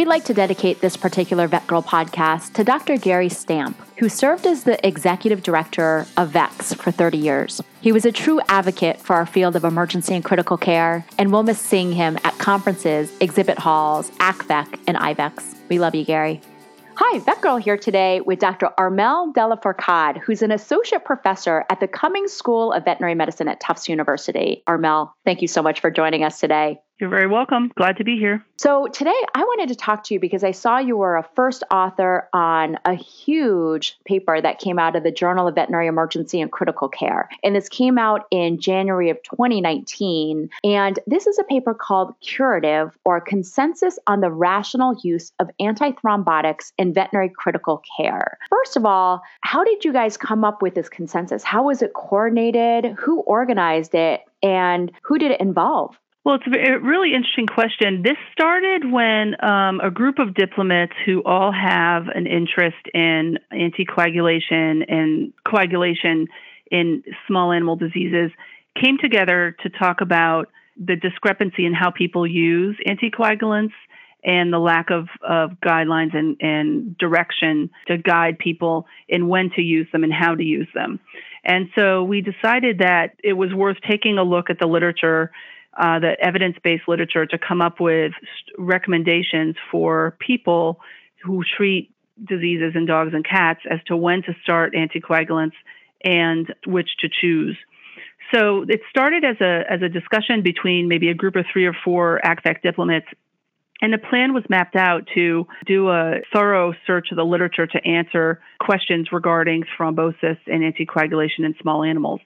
We'd 0.00 0.08
like 0.08 0.24
to 0.24 0.32
dedicate 0.34 0.80
this 0.80 0.96
particular 0.96 1.46
VETgirl 1.46 1.84
podcast 1.84 2.54
to 2.54 2.64
Dr. 2.64 2.96
Gary 2.96 3.28
Stamp, 3.28 3.78
who 3.98 4.08
served 4.08 4.46
as 4.46 4.64
the 4.64 4.78
executive 4.86 5.42
director 5.42 6.06
of 6.16 6.30
VECCS 6.30 6.74
for 6.76 6.90
30 6.90 7.18
years. 7.18 7.60
He 7.82 7.92
was 7.92 8.06
a 8.06 8.10
true 8.10 8.40
advocate 8.48 8.98
for 8.98 9.14
our 9.14 9.26
field 9.26 9.56
of 9.56 9.64
emergency 9.64 10.14
and 10.14 10.24
critical 10.24 10.56
care, 10.56 11.04
and 11.18 11.30
we'll 11.30 11.42
miss 11.42 11.60
seeing 11.60 11.92
him 11.92 12.16
at 12.24 12.38
conferences, 12.38 13.12
exhibit 13.20 13.58
halls, 13.58 14.08
ACVECC, 14.12 14.80
and 14.86 14.96
IVECCS. 14.96 15.56
We 15.68 15.78
love 15.78 15.94
you, 15.94 16.06
Gary. 16.06 16.40
Hi, 16.94 17.18
VETgirl 17.18 17.60
here 17.60 17.76
today 17.76 18.22
with 18.22 18.38
Dr. 18.38 18.70
Armelle 18.78 19.34
de 19.34 19.40
Laforcade, 19.40 20.16
who's 20.16 20.40
an 20.40 20.50
associate 20.50 21.04
professor 21.04 21.66
at 21.68 21.78
the 21.78 21.88
Cummings 21.88 22.32
School 22.32 22.72
of 22.72 22.86
Veterinary 22.86 23.14
Medicine 23.14 23.48
at 23.48 23.60
Tufts 23.60 23.86
University. 23.86 24.62
Armelle, 24.66 25.12
thank 25.26 25.42
you 25.42 25.48
so 25.48 25.62
much 25.62 25.80
for 25.80 25.90
joining 25.90 26.24
us 26.24 26.40
today. 26.40 26.78
You're 27.00 27.08
very 27.08 27.26
welcome. 27.26 27.72
Glad 27.78 27.96
to 27.96 28.04
be 28.04 28.18
here. 28.18 28.44
So, 28.58 28.86
today 28.88 29.14
I 29.34 29.40
wanted 29.40 29.70
to 29.70 29.74
talk 29.74 30.04
to 30.04 30.14
you 30.14 30.20
because 30.20 30.44
I 30.44 30.50
saw 30.50 30.76
you 30.76 30.98
were 30.98 31.16
a 31.16 31.26
first 31.34 31.64
author 31.70 32.28
on 32.34 32.78
a 32.84 32.92
huge 32.92 33.98
paper 34.04 34.38
that 34.38 34.58
came 34.58 34.78
out 34.78 34.96
of 34.96 35.02
the 35.02 35.10
Journal 35.10 35.48
of 35.48 35.54
Veterinary 35.54 35.86
Emergency 35.86 36.42
and 36.42 36.52
Critical 36.52 36.90
Care. 36.90 37.30
And 37.42 37.56
this 37.56 37.70
came 37.70 37.96
out 37.96 38.26
in 38.30 38.60
January 38.60 39.08
of 39.08 39.16
2019. 39.22 40.50
And 40.62 40.98
this 41.06 41.26
is 41.26 41.38
a 41.38 41.44
paper 41.44 41.72
called 41.72 42.12
Curative 42.20 42.94
or 43.06 43.18
Consensus 43.18 43.98
on 44.06 44.20
the 44.20 44.30
Rational 44.30 44.94
Use 45.02 45.32
of 45.38 45.50
Antithrombotics 45.58 46.72
in 46.76 46.92
Veterinary 46.92 47.30
Critical 47.30 47.82
Care. 47.96 48.36
First 48.50 48.76
of 48.76 48.84
all, 48.84 49.22
how 49.40 49.64
did 49.64 49.86
you 49.86 49.94
guys 49.94 50.18
come 50.18 50.44
up 50.44 50.60
with 50.60 50.74
this 50.74 50.90
consensus? 50.90 51.42
How 51.44 51.62
was 51.62 51.80
it 51.80 51.94
coordinated? 51.94 52.92
Who 52.98 53.20
organized 53.20 53.94
it? 53.94 54.20
And 54.42 54.92
who 55.02 55.16
did 55.16 55.30
it 55.30 55.40
involve? 55.40 55.98
Well, 56.22 56.34
it's 56.34 56.46
a 56.46 56.78
really 56.80 57.14
interesting 57.14 57.46
question. 57.46 58.02
This 58.02 58.18
started 58.32 58.90
when 58.90 59.42
um, 59.42 59.80
a 59.80 59.90
group 59.90 60.18
of 60.18 60.34
diplomats 60.34 60.92
who 61.06 61.22
all 61.24 61.50
have 61.50 62.08
an 62.14 62.26
interest 62.26 62.76
in 62.92 63.38
anticoagulation 63.50 64.84
and 64.86 65.32
coagulation 65.46 66.28
in 66.70 67.02
small 67.26 67.52
animal 67.52 67.76
diseases 67.76 68.30
came 68.78 68.98
together 68.98 69.56
to 69.62 69.70
talk 69.70 70.02
about 70.02 70.48
the 70.76 70.94
discrepancy 70.94 71.64
in 71.64 71.72
how 71.72 71.90
people 71.90 72.26
use 72.26 72.76
anticoagulants 72.86 73.72
and 74.22 74.52
the 74.52 74.58
lack 74.58 74.90
of, 74.90 75.08
of 75.26 75.52
guidelines 75.64 76.14
and, 76.14 76.36
and 76.40 76.98
direction 76.98 77.70
to 77.86 77.96
guide 77.96 78.38
people 78.38 78.86
in 79.08 79.26
when 79.26 79.50
to 79.56 79.62
use 79.62 79.88
them 79.90 80.04
and 80.04 80.12
how 80.12 80.34
to 80.34 80.44
use 80.44 80.68
them. 80.74 81.00
And 81.44 81.70
so 81.74 82.04
we 82.04 82.20
decided 82.20 82.80
that 82.80 83.16
it 83.24 83.32
was 83.32 83.54
worth 83.54 83.78
taking 83.88 84.18
a 84.18 84.22
look 84.22 84.50
at 84.50 84.58
the 84.58 84.66
literature 84.66 85.30
uh, 85.78 85.98
the 85.98 86.16
evidence 86.20 86.56
based 86.62 86.88
literature 86.88 87.26
to 87.26 87.38
come 87.38 87.60
up 87.60 87.80
with 87.80 88.12
recommendations 88.58 89.56
for 89.70 90.16
people 90.18 90.80
who 91.22 91.42
treat 91.56 91.92
diseases 92.28 92.72
in 92.74 92.86
dogs 92.86 93.12
and 93.14 93.24
cats 93.24 93.60
as 93.70 93.78
to 93.86 93.96
when 93.96 94.22
to 94.22 94.34
start 94.42 94.74
anticoagulants 94.74 95.54
and 96.04 96.54
which 96.66 96.88
to 96.98 97.08
choose. 97.08 97.56
So 98.34 98.64
it 98.68 98.80
started 98.88 99.24
as 99.24 99.36
a 99.40 99.64
as 99.68 99.82
a 99.82 99.88
discussion 99.88 100.42
between 100.42 100.88
maybe 100.88 101.08
a 101.08 101.14
group 101.14 101.36
of 101.36 101.46
three 101.52 101.66
or 101.66 101.74
four 101.84 102.20
ACVECC 102.24 102.62
diplomats, 102.62 103.06
and 103.82 103.92
the 103.92 103.98
plan 103.98 104.32
was 104.32 104.44
mapped 104.48 104.76
out 104.76 105.08
to 105.14 105.46
do 105.66 105.88
a 105.88 106.20
thorough 106.32 106.74
search 106.86 107.08
of 107.10 107.16
the 107.16 107.24
literature 107.24 107.66
to 107.66 107.84
answer 107.84 108.40
questions 108.60 109.08
regarding 109.10 109.64
thrombosis 109.76 110.38
and 110.46 110.62
anticoagulation 110.62 111.40
in 111.40 111.54
small 111.60 111.82
animals. 111.82 112.20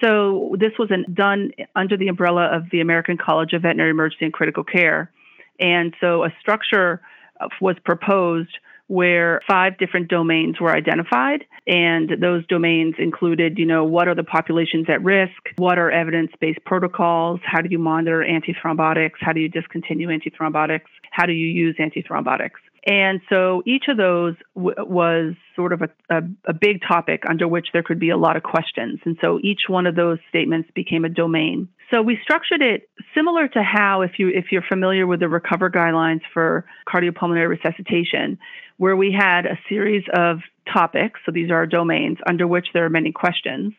So 0.00 0.56
this 0.58 0.72
was 0.78 0.90
an, 0.90 1.04
done 1.12 1.52
under 1.76 1.96
the 1.96 2.08
umbrella 2.08 2.46
of 2.46 2.70
the 2.70 2.80
American 2.80 3.18
College 3.18 3.52
of 3.52 3.62
Veterinary 3.62 3.90
Emergency 3.90 4.24
and 4.24 4.32
Critical 4.32 4.64
Care. 4.64 5.10
And 5.58 5.94
so 6.00 6.24
a 6.24 6.30
structure 6.40 7.02
uh, 7.40 7.48
was 7.60 7.76
proposed 7.84 8.50
where 8.86 9.40
five 9.46 9.78
different 9.78 10.08
domains 10.08 10.60
were 10.60 10.74
identified. 10.74 11.44
And 11.66 12.10
those 12.20 12.44
domains 12.48 12.96
included 12.98 13.56
you 13.56 13.66
know 13.66 13.84
what 13.84 14.08
are 14.08 14.16
the 14.16 14.24
populations 14.24 14.86
at 14.88 15.02
risk? 15.04 15.40
What 15.58 15.78
are 15.78 15.90
evidence-based 15.90 16.64
protocols? 16.64 17.38
How 17.44 17.60
do 17.60 17.68
you 17.70 17.78
monitor 17.78 18.24
antithrombotics? 18.28 19.12
How 19.20 19.32
do 19.32 19.40
you 19.40 19.48
discontinue 19.48 20.08
antithrombotics? 20.08 20.90
How 21.12 21.26
do 21.26 21.32
you 21.32 21.46
use 21.46 21.76
antithrombotics 21.78 22.58
and 22.86 23.20
so 23.28 23.62
each 23.66 23.84
of 23.88 23.96
those 23.98 24.34
w- 24.54 24.74
was 24.78 25.34
sort 25.54 25.72
of 25.72 25.82
a, 25.82 25.88
a, 26.08 26.22
a, 26.46 26.52
big 26.54 26.80
topic 26.86 27.24
under 27.28 27.46
which 27.46 27.68
there 27.72 27.82
could 27.82 27.98
be 27.98 28.08
a 28.08 28.16
lot 28.16 28.36
of 28.36 28.42
questions. 28.42 29.00
And 29.04 29.18
so 29.20 29.38
each 29.42 29.62
one 29.68 29.86
of 29.86 29.96
those 29.96 30.18
statements 30.30 30.70
became 30.74 31.04
a 31.04 31.10
domain. 31.10 31.68
So 31.90 32.00
we 32.00 32.18
structured 32.22 32.62
it 32.62 32.88
similar 33.14 33.48
to 33.48 33.62
how, 33.62 34.00
if 34.02 34.12
you 34.18 34.28
if 34.28 34.46
you're 34.50 34.62
familiar 34.66 35.06
with 35.06 35.20
the 35.20 35.28
Recover 35.28 35.70
guidelines 35.70 36.22
for 36.32 36.64
cardiopulmonary 36.88 37.48
resuscitation, 37.48 38.38
where 38.78 38.96
we 38.96 39.12
had 39.12 39.44
a 39.44 39.58
series 39.68 40.04
of 40.14 40.38
topics. 40.72 41.20
So 41.26 41.32
these 41.32 41.50
are 41.50 41.66
domains 41.66 42.18
under 42.26 42.46
which 42.46 42.68
there 42.72 42.84
are 42.86 42.90
many 42.90 43.12
questions. 43.12 43.74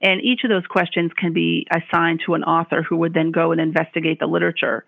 And 0.00 0.22
each 0.22 0.44
of 0.44 0.50
those 0.50 0.66
questions 0.66 1.10
can 1.18 1.32
be 1.32 1.66
assigned 1.70 2.20
to 2.26 2.34
an 2.34 2.44
author 2.44 2.82
who 2.82 2.96
would 2.98 3.12
then 3.12 3.32
go 3.32 3.52
and 3.52 3.60
investigate 3.60 4.20
the 4.20 4.26
literature 4.26 4.84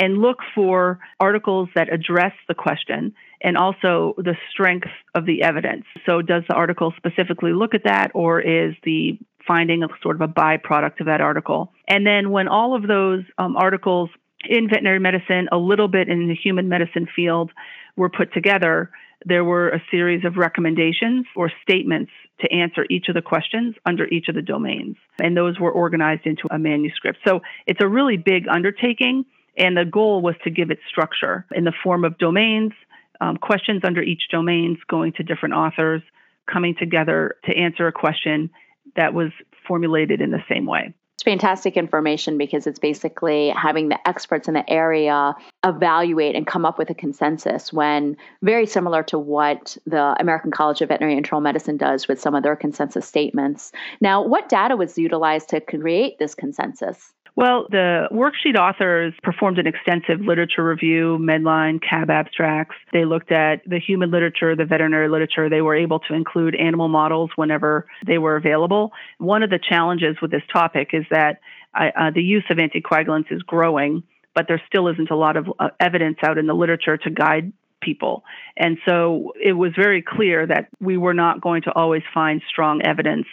and 0.00 0.18
look 0.18 0.38
for 0.54 0.98
articles 1.20 1.68
that 1.74 1.92
address 1.92 2.32
the 2.48 2.54
question 2.54 3.14
and 3.42 3.56
also 3.56 4.14
the 4.16 4.34
strength 4.50 4.88
of 5.14 5.26
the 5.26 5.42
evidence. 5.42 5.84
So, 6.06 6.22
does 6.22 6.42
the 6.48 6.54
article 6.54 6.92
specifically 6.96 7.52
look 7.52 7.74
at 7.74 7.84
that, 7.84 8.10
or 8.14 8.40
is 8.40 8.74
the 8.82 9.18
finding 9.46 9.82
a 9.82 9.88
sort 10.02 10.16
of 10.16 10.22
a 10.22 10.32
byproduct 10.32 11.00
of 11.00 11.06
that 11.06 11.20
article? 11.20 11.72
And 11.86 12.06
then, 12.06 12.30
when 12.30 12.48
all 12.48 12.74
of 12.74 12.88
those 12.88 13.24
um, 13.38 13.56
articles 13.56 14.08
in 14.48 14.68
veterinary 14.68 14.98
medicine, 14.98 15.48
a 15.52 15.58
little 15.58 15.88
bit 15.88 16.08
in 16.08 16.28
the 16.28 16.34
human 16.34 16.68
medicine 16.68 17.06
field, 17.14 17.50
were 17.94 18.08
put 18.08 18.32
together, 18.32 18.90
there 19.26 19.44
were 19.44 19.68
a 19.68 19.82
series 19.90 20.24
of 20.24 20.38
recommendations 20.38 21.26
or 21.36 21.52
statements 21.62 22.10
to 22.40 22.50
answer 22.50 22.86
each 22.88 23.08
of 23.08 23.14
the 23.14 23.20
questions 23.20 23.74
under 23.84 24.06
each 24.06 24.28
of 24.28 24.34
the 24.34 24.40
domains. 24.40 24.96
And 25.18 25.36
those 25.36 25.60
were 25.60 25.70
organized 25.70 26.24
into 26.24 26.48
a 26.50 26.58
manuscript. 26.58 27.18
So 27.26 27.40
it's 27.66 27.82
a 27.82 27.88
really 27.88 28.16
big 28.16 28.48
undertaking. 28.48 29.26
And 29.56 29.76
the 29.76 29.84
goal 29.84 30.22
was 30.22 30.34
to 30.44 30.50
give 30.50 30.70
it 30.70 30.78
structure 30.88 31.46
in 31.54 31.64
the 31.64 31.72
form 31.82 32.04
of 32.04 32.18
domains, 32.18 32.72
um, 33.20 33.36
questions 33.36 33.82
under 33.84 34.02
each 34.02 34.28
domains 34.30 34.78
going 34.88 35.12
to 35.14 35.22
different 35.22 35.54
authors, 35.54 36.02
coming 36.50 36.74
together 36.74 37.36
to 37.44 37.56
answer 37.56 37.86
a 37.86 37.92
question 37.92 38.50
that 38.96 39.14
was 39.14 39.30
formulated 39.66 40.20
in 40.20 40.30
the 40.30 40.42
same 40.48 40.66
way. 40.66 40.94
It's 41.20 41.24
fantastic 41.24 41.76
information 41.76 42.38
because 42.38 42.66
it's 42.66 42.78
basically 42.78 43.50
having 43.50 43.90
the 43.90 44.08
experts 44.08 44.48
in 44.48 44.54
the 44.54 44.68
area 44.70 45.34
evaluate 45.62 46.34
and 46.34 46.46
come 46.46 46.64
up 46.64 46.78
with 46.78 46.88
a 46.88 46.94
consensus 46.94 47.70
when 47.70 48.16
very 48.40 48.64
similar 48.64 49.02
to 49.02 49.18
what 49.18 49.76
the 49.84 50.16
American 50.18 50.50
College 50.50 50.80
of 50.80 50.88
Veterinary 50.88 51.18
Internal 51.18 51.42
Medicine 51.42 51.76
does 51.76 52.08
with 52.08 52.22
some 52.22 52.34
of 52.34 52.42
their 52.42 52.56
consensus 52.56 53.06
statements. 53.06 53.70
Now, 54.00 54.26
what 54.26 54.48
data 54.48 54.76
was 54.76 54.96
utilized 54.96 55.50
to 55.50 55.60
create 55.60 56.18
this 56.18 56.34
consensus? 56.34 57.12
Well, 57.36 57.66
the 57.70 58.08
worksheet 58.12 58.56
authors 58.56 59.14
performed 59.22 59.58
an 59.58 59.66
extensive 59.66 60.20
literature 60.20 60.66
review, 60.66 61.18
Medline, 61.20 61.80
CAB 61.80 62.10
abstracts. 62.10 62.74
They 62.92 63.04
looked 63.04 63.32
at 63.32 63.62
the 63.66 63.78
human 63.78 64.10
literature, 64.10 64.56
the 64.56 64.64
veterinary 64.64 65.08
literature. 65.08 65.48
They 65.48 65.62
were 65.62 65.76
able 65.76 66.00
to 66.00 66.14
include 66.14 66.54
animal 66.56 66.88
models 66.88 67.30
whenever 67.36 67.86
they 68.06 68.18
were 68.18 68.36
available. 68.36 68.92
One 69.18 69.42
of 69.42 69.50
the 69.50 69.58
challenges 69.58 70.16
with 70.20 70.30
this 70.30 70.42
topic 70.52 70.90
is 70.92 71.04
that 71.10 71.40
uh, 71.74 72.10
the 72.14 72.22
use 72.22 72.44
of 72.50 72.58
anticoagulants 72.58 73.30
is 73.30 73.42
growing, 73.42 74.02
but 74.34 74.46
there 74.48 74.60
still 74.66 74.88
isn't 74.88 75.10
a 75.10 75.16
lot 75.16 75.36
of 75.36 75.48
uh, 75.58 75.68
evidence 75.78 76.18
out 76.22 76.36
in 76.36 76.46
the 76.46 76.54
literature 76.54 76.96
to 76.96 77.10
guide 77.10 77.52
people. 77.80 78.24
And 78.56 78.78
so 78.86 79.32
it 79.42 79.52
was 79.52 79.72
very 79.74 80.02
clear 80.02 80.46
that 80.46 80.68
we 80.80 80.96
were 80.96 81.14
not 81.14 81.40
going 81.40 81.62
to 81.62 81.72
always 81.72 82.02
find 82.12 82.42
strong 82.48 82.82
evidence 82.82 83.26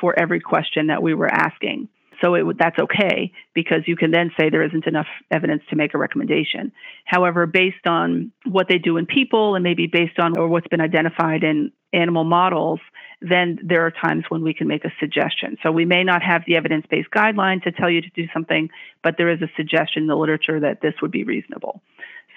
for 0.00 0.18
every 0.18 0.40
question 0.40 0.88
that 0.88 1.02
we 1.02 1.14
were 1.14 1.32
asking. 1.32 1.88
So 2.22 2.34
it, 2.34 2.58
that's 2.58 2.78
okay 2.78 3.32
because 3.54 3.82
you 3.86 3.96
can 3.96 4.10
then 4.10 4.30
say 4.38 4.48
there 4.48 4.64
isn't 4.64 4.86
enough 4.86 5.06
evidence 5.30 5.62
to 5.70 5.76
make 5.76 5.94
a 5.94 5.98
recommendation. 5.98 6.72
However, 7.04 7.46
based 7.46 7.86
on 7.86 8.32
what 8.44 8.68
they 8.68 8.78
do 8.78 8.96
in 8.96 9.06
people 9.06 9.54
and 9.54 9.62
maybe 9.62 9.86
based 9.86 10.18
on 10.18 10.38
or 10.38 10.48
what's 10.48 10.68
been 10.68 10.80
identified 10.80 11.44
in 11.44 11.72
animal 11.92 12.24
models, 12.24 12.80
then 13.20 13.58
there 13.62 13.86
are 13.86 13.90
times 13.90 14.24
when 14.28 14.42
we 14.42 14.54
can 14.54 14.68
make 14.68 14.84
a 14.84 14.92
suggestion. 15.00 15.56
So 15.62 15.72
we 15.72 15.84
may 15.84 16.04
not 16.04 16.22
have 16.22 16.42
the 16.46 16.56
evidence-based 16.56 17.10
guideline 17.10 17.62
to 17.62 17.72
tell 17.72 17.90
you 17.90 18.02
to 18.02 18.10
do 18.14 18.24
something, 18.32 18.68
but 19.02 19.14
there 19.16 19.30
is 19.30 19.40
a 19.40 19.50
suggestion 19.56 20.02
in 20.02 20.06
the 20.06 20.16
literature 20.16 20.60
that 20.60 20.80
this 20.82 20.94
would 21.00 21.10
be 21.10 21.24
reasonable. 21.24 21.82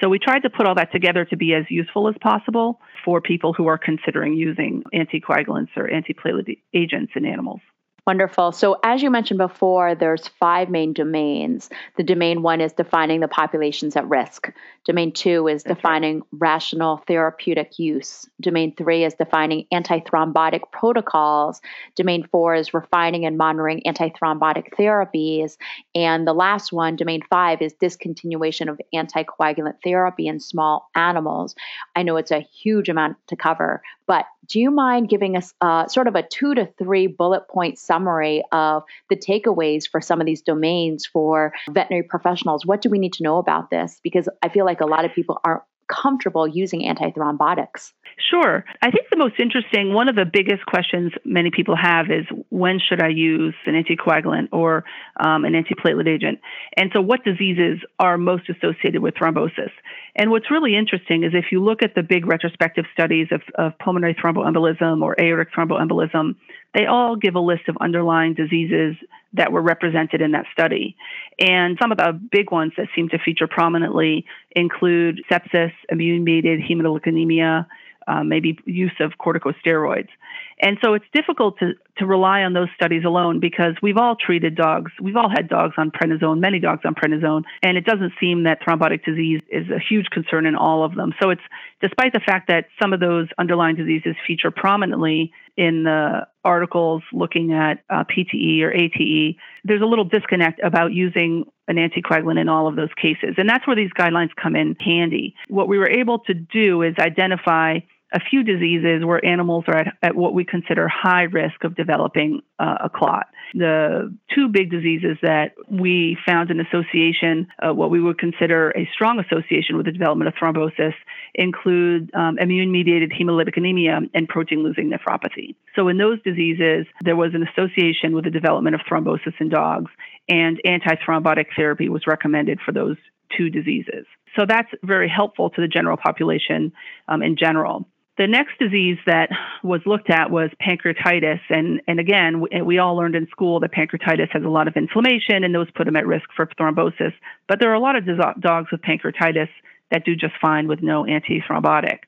So 0.01 0.07
we 0.07 0.19
tried 0.19 0.43
to 0.43 0.49
put 0.49 0.65
all 0.65 0.75
that 0.75 0.93
together 0.93 1.25
to 1.25 1.35
be 1.35 1.53
as 1.53 1.65
useful 1.69 2.07
as 2.07 2.15
possible 2.21 2.79
for 3.03 3.19
people 3.19 3.53
who 3.53 3.67
are 3.67 3.77
considering 3.77 4.33
using 4.33 4.83
anticoagulants 4.93 5.75
or 5.75 5.89
antiplatelet 5.89 6.57
agents 6.73 7.11
in 7.15 7.25
animals. 7.25 7.59
Wonderful. 8.07 8.51
So, 8.51 8.79
as 8.83 9.01
you 9.01 9.11
mentioned 9.11 9.37
before, 9.37 9.93
there's 9.95 10.27
five 10.27 10.69
main 10.69 10.93
domains. 10.93 11.69
The 11.97 12.03
domain 12.03 12.41
one 12.41 12.61
is 12.61 12.73
defining 12.73 13.19
the 13.19 13.27
populations 13.27 13.95
at 13.95 14.07
risk. 14.07 14.51
Domain 14.85 15.11
two 15.11 15.47
is 15.47 15.63
That's 15.63 15.75
defining 15.75 16.19
right. 16.19 16.27
rational 16.31 16.97
therapeutic 17.07 17.77
use. 17.77 18.27
Domain 18.41 18.73
three 18.75 19.03
is 19.03 19.13
defining 19.13 19.67
antithrombotic 19.71 20.61
protocols. 20.71 21.61
Domain 21.95 22.27
four 22.31 22.55
is 22.55 22.73
refining 22.73 23.25
and 23.25 23.37
monitoring 23.37 23.81
antithrombotic 23.85 24.73
therapies. 24.75 25.57
And 25.93 26.25
the 26.25 26.33
last 26.33 26.71
one, 26.71 26.95
domain 26.95 27.21
five, 27.29 27.61
is 27.61 27.73
discontinuation 27.73 28.69
of 28.69 28.79
anticoagulant 28.93 29.75
therapy 29.83 30.27
in 30.27 30.39
small 30.39 30.89
animals. 30.95 31.55
I 31.95 32.03
know 32.03 32.17
it's 32.17 32.31
a 32.31 32.39
huge 32.39 32.89
amount 32.89 33.17
to 33.27 33.35
cover, 33.35 33.83
but 34.07 34.25
do 34.49 34.59
you 34.59 34.71
mind 34.71 35.09
giving 35.09 35.37
us 35.37 35.53
uh, 35.61 35.87
sort 35.87 36.07
of 36.07 36.15
a 36.15 36.23
two 36.23 36.55
to 36.55 36.65
three 36.77 37.07
bullet 37.07 37.47
point 37.47 37.77
summary 37.77 38.43
of 38.51 38.83
the 39.09 39.15
takeaways 39.15 39.87
for 39.89 40.01
some 40.01 40.19
of 40.19 40.25
these 40.25 40.41
domains 40.41 41.05
for 41.05 41.53
veterinary 41.69 42.03
professionals? 42.03 42.65
What 42.65 42.81
do 42.81 42.89
we 42.89 42.99
need 42.99 43.13
to 43.13 43.23
know 43.23 43.37
about 43.37 43.69
this? 43.69 43.99
Because 44.03 44.27
I 44.41 44.49
feel 44.49 44.65
like 44.65 44.81
a 44.81 44.85
lot 44.85 45.05
of 45.05 45.13
people 45.13 45.39
aren't 45.43 45.61
comfortable 45.89 46.47
using 46.47 46.81
antithrombotics? 46.81 47.91
Sure. 48.29 48.65
I 48.81 48.91
think 48.91 49.09
the 49.09 49.17
most 49.17 49.35
interesting, 49.39 49.93
one 49.93 50.09
of 50.09 50.15
the 50.15 50.25
biggest 50.25 50.65
questions 50.65 51.11
many 51.25 51.51
people 51.51 51.75
have 51.75 52.07
is 52.11 52.25
when 52.49 52.79
should 52.79 53.01
I 53.01 53.07
use 53.07 53.55
an 53.65 53.81
anticoagulant 53.81 54.49
or 54.51 54.83
um, 55.19 55.45
an 55.45 55.53
antiplatelet 55.53 56.07
agent? 56.07 56.39
And 56.75 56.91
so, 56.93 57.01
what 57.01 57.23
diseases 57.23 57.79
are 57.97 58.17
most 58.17 58.49
associated 58.49 59.01
with 59.01 59.15
thrombosis? 59.15 59.71
And 60.15 60.31
what's 60.31 60.51
really 60.51 60.75
interesting 60.75 61.23
is 61.23 61.31
if 61.33 61.45
you 61.51 61.63
look 61.63 61.81
at 61.81 61.95
the 61.95 62.03
big 62.03 62.25
retrospective 62.25 62.85
studies 62.93 63.27
of, 63.31 63.41
of 63.55 63.77
pulmonary 63.79 64.15
thromboembolism 64.15 65.01
or 65.01 65.15
aortic 65.19 65.53
thromboembolism, 65.53 66.35
they 66.73 66.85
all 66.85 67.15
give 67.15 67.35
a 67.35 67.39
list 67.39 67.67
of 67.67 67.77
underlying 67.81 68.33
diseases 68.33 68.95
that 69.33 69.51
were 69.51 69.61
represented 69.61 70.21
in 70.21 70.31
that 70.31 70.45
study. 70.51 70.95
And 71.39 71.77
some 71.81 71.91
of 71.91 71.97
the 71.97 72.19
big 72.31 72.51
ones 72.51 72.73
that 72.77 72.87
seem 72.95 73.09
to 73.09 73.19
feature 73.19 73.47
prominently 73.47 74.25
include 74.55 75.21
sepsis, 75.31 75.71
immune 75.89 76.23
mediated 76.23 76.61
hemolytic 76.61 77.07
anemia, 77.07 77.67
uh, 78.07 78.23
maybe 78.23 78.57
use 78.65 78.93
of 78.99 79.13
corticosteroids. 79.19 80.09
And 80.59 80.77
so 80.83 80.93
it's 80.93 81.05
difficult 81.13 81.57
to, 81.59 81.73
to 81.97 82.05
rely 82.05 82.41
on 82.41 82.53
those 82.53 82.67
studies 82.75 83.05
alone 83.05 83.39
because 83.39 83.75
we've 83.81 83.97
all 83.97 84.15
treated 84.15 84.55
dogs. 84.55 84.91
We've 85.01 85.15
all 85.15 85.29
had 85.29 85.47
dogs 85.47 85.75
on 85.77 85.89
prednisone, 85.91 86.39
many 86.39 86.59
dogs 86.59 86.81
on 86.83 86.95
prednisone, 86.95 87.43
and 87.63 87.77
it 87.77 87.85
doesn't 87.85 88.13
seem 88.19 88.43
that 88.43 88.61
thrombotic 88.61 89.05
disease 89.05 89.41
is 89.49 89.69
a 89.69 89.79
huge 89.79 90.07
concern 90.11 90.45
in 90.45 90.55
all 90.55 90.83
of 90.83 90.95
them. 90.95 91.13
So 91.21 91.29
it's 91.29 91.41
despite 91.81 92.11
the 92.11 92.19
fact 92.19 92.49
that 92.49 92.65
some 92.81 92.91
of 92.91 92.99
those 92.99 93.27
underlying 93.37 93.77
diseases 93.77 94.15
feature 94.27 94.51
prominently 94.51 95.31
in 95.55 95.83
the 95.83 96.27
articles 96.43 97.03
looking 97.13 97.53
at 97.53 97.83
uh, 97.89 98.03
PTE 98.03 98.61
or 98.61 98.71
ATE, 98.71 99.37
there's 99.63 99.81
a 99.81 99.85
little 99.85 100.05
disconnect 100.05 100.59
about 100.63 100.93
using 100.93 101.45
an 101.69 101.75
anticoagulant 101.75 102.39
in 102.39 102.49
all 102.49 102.67
of 102.67 102.75
those 102.75 102.93
cases. 103.01 103.35
And 103.37 103.47
that's 103.47 103.65
where 103.67 103.75
these 103.75 103.91
guidelines 103.91 104.29
come 104.35 104.55
in 104.55 104.75
handy. 104.79 105.35
What 105.47 105.67
we 105.67 105.77
were 105.77 105.89
able 105.89 106.19
to 106.19 106.33
do 106.33 106.81
is 106.81 106.95
identify 106.97 107.79
a 108.11 108.19
few 108.19 108.43
diseases 108.43 109.05
where 109.05 109.23
animals 109.23 109.65
are 109.67 109.77
at, 109.77 109.87
at 110.01 110.15
what 110.15 110.33
we 110.33 110.43
consider 110.43 110.87
high 110.87 111.23
risk 111.23 111.63
of 111.63 111.75
developing 111.75 112.41
uh, 112.57 112.77
a 112.85 112.89
clot. 112.89 113.27
The 113.53 114.15
two 114.33 114.47
big 114.47 114.69
diseases 114.69 115.17
that 115.21 115.53
we 115.69 116.17
found 116.25 116.51
an 116.51 116.59
association, 116.59 117.47
uh, 117.61 117.73
what 117.73 117.91
we 117.91 118.01
would 118.01 118.17
consider 118.17 118.71
a 118.71 118.89
strong 118.93 119.19
association 119.19 119.77
with 119.77 119.85
the 119.85 119.91
development 119.91 120.27
of 120.27 120.33
thrombosis, 120.35 120.93
include 121.35 122.11
um, 122.13 122.37
immune 122.39 122.71
mediated 122.71 123.11
hemolytic 123.11 123.57
anemia 123.57 123.99
and 124.13 124.27
protein 124.27 124.63
losing 124.63 124.91
nephropathy. 124.91 125.55
So, 125.75 125.87
in 125.87 125.97
those 125.97 126.21
diseases, 126.23 126.85
there 127.01 127.15
was 127.15 127.33
an 127.33 127.45
association 127.47 128.13
with 128.13 128.25
the 128.25 128.31
development 128.31 128.75
of 128.75 128.81
thrombosis 128.81 129.33
in 129.39 129.49
dogs, 129.49 129.91
and 130.27 130.59
antithrombotic 130.65 131.45
therapy 131.55 131.89
was 131.89 132.05
recommended 132.07 132.59
for 132.63 132.71
those 132.71 132.97
two 133.35 133.49
diseases. 133.49 134.05
So, 134.37 134.45
that's 134.47 134.69
very 134.83 135.09
helpful 135.09 135.49
to 135.51 135.61
the 135.61 135.67
general 135.67 135.97
population 135.97 136.71
um, 137.07 137.23
in 137.23 137.35
general. 137.35 137.87
The 138.19 138.27
next 138.27 138.59
disease 138.59 138.97
that 139.05 139.29
was 139.63 139.79
looked 139.85 140.09
at 140.09 140.29
was 140.29 140.49
pancreatitis. 140.61 141.39
And, 141.49 141.81
and 141.87 142.01
again, 142.01 142.41
we, 142.41 142.61
we, 142.61 142.77
all 142.77 142.97
learned 142.97 143.15
in 143.15 143.29
school 143.29 143.61
that 143.61 143.71
pancreatitis 143.71 144.29
has 144.31 144.43
a 144.43 144.49
lot 144.49 144.67
of 144.67 144.75
inflammation 144.75 145.45
and 145.45 145.55
those 145.55 145.71
put 145.71 145.85
them 145.85 145.95
at 145.95 146.05
risk 146.05 146.25
for 146.35 146.45
thrombosis. 146.59 147.13
But 147.47 147.61
there 147.61 147.71
are 147.71 147.75
a 147.75 147.79
lot 147.79 147.95
of 147.95 148.05
dogs 148.41 148.71
with 148.73 148.81
pancreatitis 148.81 149.47
that 149.91 150.03
do 150.03 150.17
just 150.17 150.33
fine 150.41 150.67
with 150.67 150.83
no 150.83 151.05
antithrombotic. 151.05 151.99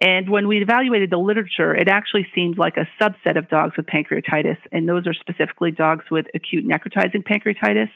And 0.00 0.30
when 0.30 0.48
we 0.48 0.62
evaluated 0.62 1.10
the 1.10 1.18
literature, 1.18 1.74
it 1.74 1.86
actually 1.86 2.26
seemed 2.34 2.56
like 2.56 2.78
a 2.78 2.88
subset 2.98 3.36
of 3.36 3.50
dogs 3.50 3.76
with 3.76 3.84
pancreatitis, 3.84 4.56
and 4.72 4.88
those 4.88 5.06
are 5.06 5.12
specifically 5.12 5.70
dogs 5.70 6.06
with 6.10 6.26
acute 6.34 6.66
necrotizing 6.66 7.22
pancreatitis, 7.22 7.90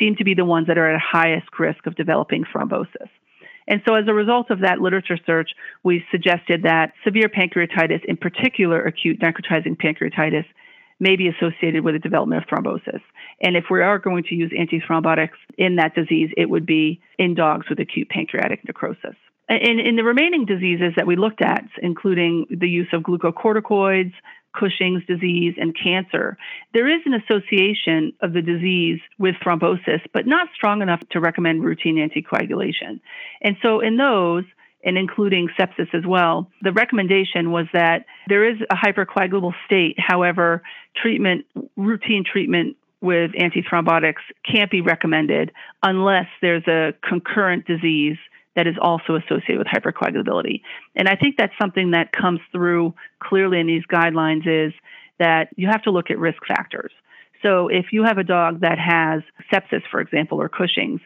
seem 0.00 0.16
to 0.16 0.24
be 0.24 0.34
the 0.34 0.44
ones 0.44 0.66
that 0.66 0.76
are 0.76 0.92
at 0.92 1.00
highest 1.00 1.46
risk 1.60 1.86
of 1.86 1.94
developing 1.94 2.44
thrombosis. 2.44 3.08
And 3.68 3.82
so, 3.86 3.94
as 3.94 4.08
a 4.08 4.14
result 4.14 4.50
of 4.50 4.60
that 4.60 4.80
literature 4.80 5.18
search, 5.26 5.50
we 5.84 6.02
suggested 6.10 6.62
that 6.62 6.94
severe 7.04 7.28
pancreatitis, 7.28 8.02
in 8.06 8.16
particular 8.16 8.82
acute 8.82 9.20
necrotizing 9.20 9.76
pancreatitis, 9.76 10.46
may 10.98 11.16
be 11.16 11.28
associated 11.28 11.84
with 11.84 11.94
the 11.94 11.98
development 12.00 12.42
of 12.42 12.48
thrombosis. 12.48 13.00
And 13.42 13.56
if 13.56 13.64
we 13.70 13.82
are 13.82 13.98
going 13.98 14.24
to 14.24 14.34
use 14.34 14.50
antithrombotics 14.52 15.36
in 15.58 15.76
that 15.76 15.94
disease, 15.94 16.30
it 16.36 16.48
would 16.48 16.66
be 16.66 17.00
in 17.18 17.34
dogs 17.34 17.66
with 17.68 17.78
acute 17.78 18.08
pancreatic 18.08 18.64
necrosis. 18.64 19.14
In, 19.48 19.80
in 19.80 19.96
the 19.96 20.04
remaining 20.04 20.44
diseases 20.44 20.92
that 20.96 21.06
we 21.06 21.16
looked 21.16 21.40
at, 21.40 21.64
including 21.82 22.46
the 22.50 22.68
use 22.68 22.88
of 22.92 23.02
glucocorticoids, 23.02 24.12
Cushing's 24.58 25.04
disease, 25.06 25.54
and 25.58 25.76
cancer. 25.76 26.36
There 26.74 26.88
is 26.88 27.02
an 27.06 27.14
association 27.14 28.12
of 28.22 28.32
the 28.32 28.42
disease 28.42 28.98
with 29.18 29.36
thrombosis, 29.44 30.00
but 30.12 30.26
not 30.26 30.48
strong 30.54 30.82
enough 30.82 31.00
to 31.10 31.20
recommend 31.20 31.62
routine 31.62 31.96
anticoagulation. 31.96 33.00
And 33.42 33.56
so, 33.62 33.80
in 33.80 33.96
those, 33.96 34.44
and 34.84 34.96
including 34.96 35.48
sepsis 35.58 35.92
as 35.94 36.06
well, 36.06 36.50
the 36.62 36.72
recommendation 36.72 37.50
was 37.50 37.66
that 37.72 38.06
there 38.28 38.48
is 38.48 38.56
a 38.70 38.74
hypercoagulable 38.74 39.52
state. 39.66 39.96
However, 39.98 40.62
treatment, 40.96 41.44
routine 41.76 42.24
treatment 42.24 42.76
with 43.00 43.32
antithrombotics 43.32 44.22
can't 44.50 44.70
be 44.70 44.80
recommended 44.80 45.52
unless 45.82 46.26
there's 46.40 46.66
a 46.66 46.94
concurrent 47.06 47.66
disease 47.66 48.16
that 48.58 48.66
is 48.66 48.74
also 48.82 49.14
associated 49.14 49.58
with 49.58 49.68
hypercoagulability. 49.68 50.62
And 50.96 51.08
I 51.08 51.14
think 51.14 51.36
that's 51.38 51.52
something 51.60 51.92
that 51.92 52.10
comes 52.10 52.40
through 52.50 52.92
clearly 53.22 53.60
in 53.60 53.68
these 53.68 53.84
guidelines 53.86 54.48
is 54.48 54.72
that 55.20 55.50
you 55.54 55.68
have 55.68 55.82
to 55.84 55.92
look 55.92 56.10
at 56.10 56.18
risk 56.18 56.44
factors. 56.44 56.90
So 57.40 57.68
if 57.68 57.92
you 57.92 58.02
have 58.02 58.18
a 58.18 58.24
dog 58.24 58.62
that 58.62 58.76
has 58.80 59.22
sepsis, 59.52 59.82
for 59.92 60.00
example, 60.00 60.40
or 60.40 60.48
Cushing's, 60.48 61.00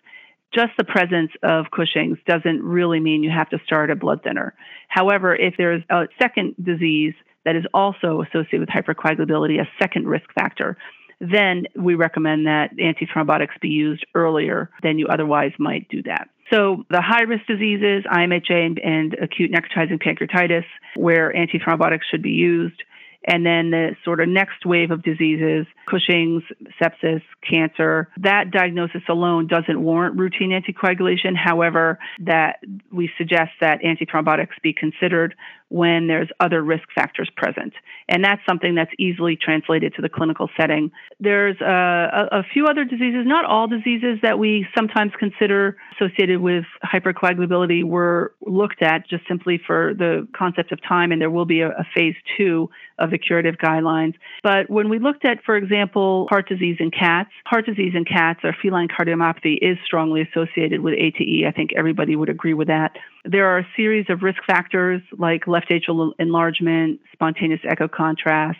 just 0.54 0.70
the 0.78 0.84
presence 0.84 1.30
of 1.42 1.66
Cushing's 1.70 2.16
doesn't 2.26 2.62
really 2.62 3.00
mean 3.00 3.22
you 3.22 3.30
have 3.30 3.50
to 3.50 3.58
start 3.66 3.90
a 3.90 3.96
blood 3.96 4.22
thinner. 4.22 4.54
However, 4.88 5.36
if 5.36 5.52
there's 5.58 5.82
a 5.90 6.08
second 6.18 6.54
disease 6.62 7.12
that 7.44 7.54
is 7.54 7.64
also 7.74 8.22
associated 8.22 8.60
with 8.60 8.70
hypercoagulability, 8.70 9.60
a 9.60 9.68
second 9.78 10.08
risk 10.08 10.32
factor, 10.34 10.78
then 11.20 11.66
we 11.76 11.96
recommend 11.96 12.46
that 12.46 12.74
antithrombotics 12.78 13.60
be 13.60 13.68
used 13.68 14.06
earlier 14.14 14.70
than 14.82 14.98
you 14.98 15.06
otherwise 15.08 15.52
might 15.58 15.86
do 15.90 16.02
that. 16.04 16.30
So 16.52 16.84
the 16.90 17.00
high 17.00 17.22
risk 17.22 17.46
diseases, 17.46 18.04
IMHA 18.04 18.66
and, 18.66 18.78
and 18.78 19.14
acute 19.14 19.50
necrotizing 19.50 20.02
pancreatitis, 20.02 20.64
where 20.96 21.32
antithrombotics 21.32 22.02
should 22.10 22.22
be 22.22 22.32
used. 22.32 22.82
And 23.24 23.46
then 23.46 23.70
the 23.70 23.96
sort 24.04 24.20
of 24.20 24.28
next 24.28 24.66
wave 24.66 24.90
of 24.90 25.02
diseases, 25.02 25.66
Cushing's, 25.86 26.42
sepsis, 26.80 27.22
cancer, 27.48 28.08
that 28.18 28.50
diagnosis 28.50 29.02
alone 29.08 29.46
doesn't 29.46 29.80
warrant 29.80 30.18
routine 30.18 30.50
anticoagulation. 30.50 31.36
However, 31.36 31.98
that 32.20 32.60
we 32.90 33.10
suggest 33.16 33.50
that 33.60 33.80
antithrombotics 33.82 34.60
be 34.62 34.72
considered 34.72 35.34
when 35.72 36.06
there's 36.06 36.28
other 36.38 36.62
risk 36.62 36.84
factors 36.94 37.30
present. 37.34 37.72
And 38.06 38.22
that's 38.22 38.42
something 38.46 38.74
that's 38.74 38.90
easily 38.98 39.36
translated 39.36 39.94
to 39.94 40.02
the 40.02 40.10
clinical 40.10 40.50
setting. 40.54 40.92
There's 41.18 41.56
uh, 41.62 41.64
a, 41.64 42.40
a, 42.40 42.42
few 42.52 42.66
other 42.66 42.84
diseases, 42.84 43.22
not 43.24 43.46
all 43.46 43.68
diseases 43.68 44.18
that 44.22 44.38
we 44.38 44.66
sometimes 44.76 45.12
consider 45.18 45.78
associated 45.96 46.42
with 46.42 46.64
hypercoagulability 46.84 47.84
were 47.84 48.34
looked 48.46 48.82
at 48.82 49.08
just 49.08 49.26
simply 49.26 49.58
for 49.66 49.94
the 49.94 50.28
concept 50.36 50.72
of 50.72 50.82
time, 50.86 51.10
and 51.10 51.22
there 51.22 51.30
will 51.30 51.46
be 51.46 51.62
a, 51.62 51.70
a 51.70 51.86
phase 51.96 52.16
two 52.36 52.68
of 52.98 53.11
the 53.12 53.18
curative 53.18 53.56
guidelines. 53.56 54.14
But 54.42 54.68
when 54.68 54.88
we 54.88 54.98
looked 54.98 55.24
at, 55.24 55.44
for 55.44 55.56
example, 55.56 56.26
heart 56.30 56.48
disease 56.48 56.78
in 56.80 56.90
cats, 56.90 57.30
heart 57.46 57.66
disease 57.66 57.92
in 57.94 58.04
cats 58.04 58.40
or 58.42 58.56
feline 58.60 58.88
cardiomyopathy 58.88 59.58
is 59.62 59.78
strongly 59.84 60.22
associated 60.22 60.80
with 60.80 60.94
ATE. 60.94 61.46
I 61.46 61.52
think 61.52 61.70
everybody 61.76 62.16
would 62.16 62.28
agree 62.28 62.54
with 62.54 62.68
that. 62.68 62.96
There 63.24 63.46
are 63.46 63.58
a 63.58 63.68
series 63.76 64.06
of 64.08 64.22
risk 64.22 64.42
factors 64.44 65.02
like 65.16 65.46
left 65.46 65.70
atrial 65.70 66.12
enlargement, 66.18 67.00
spontaneous 67.12 67.60
echo 67.68 67.86
contrast 67.86 68.58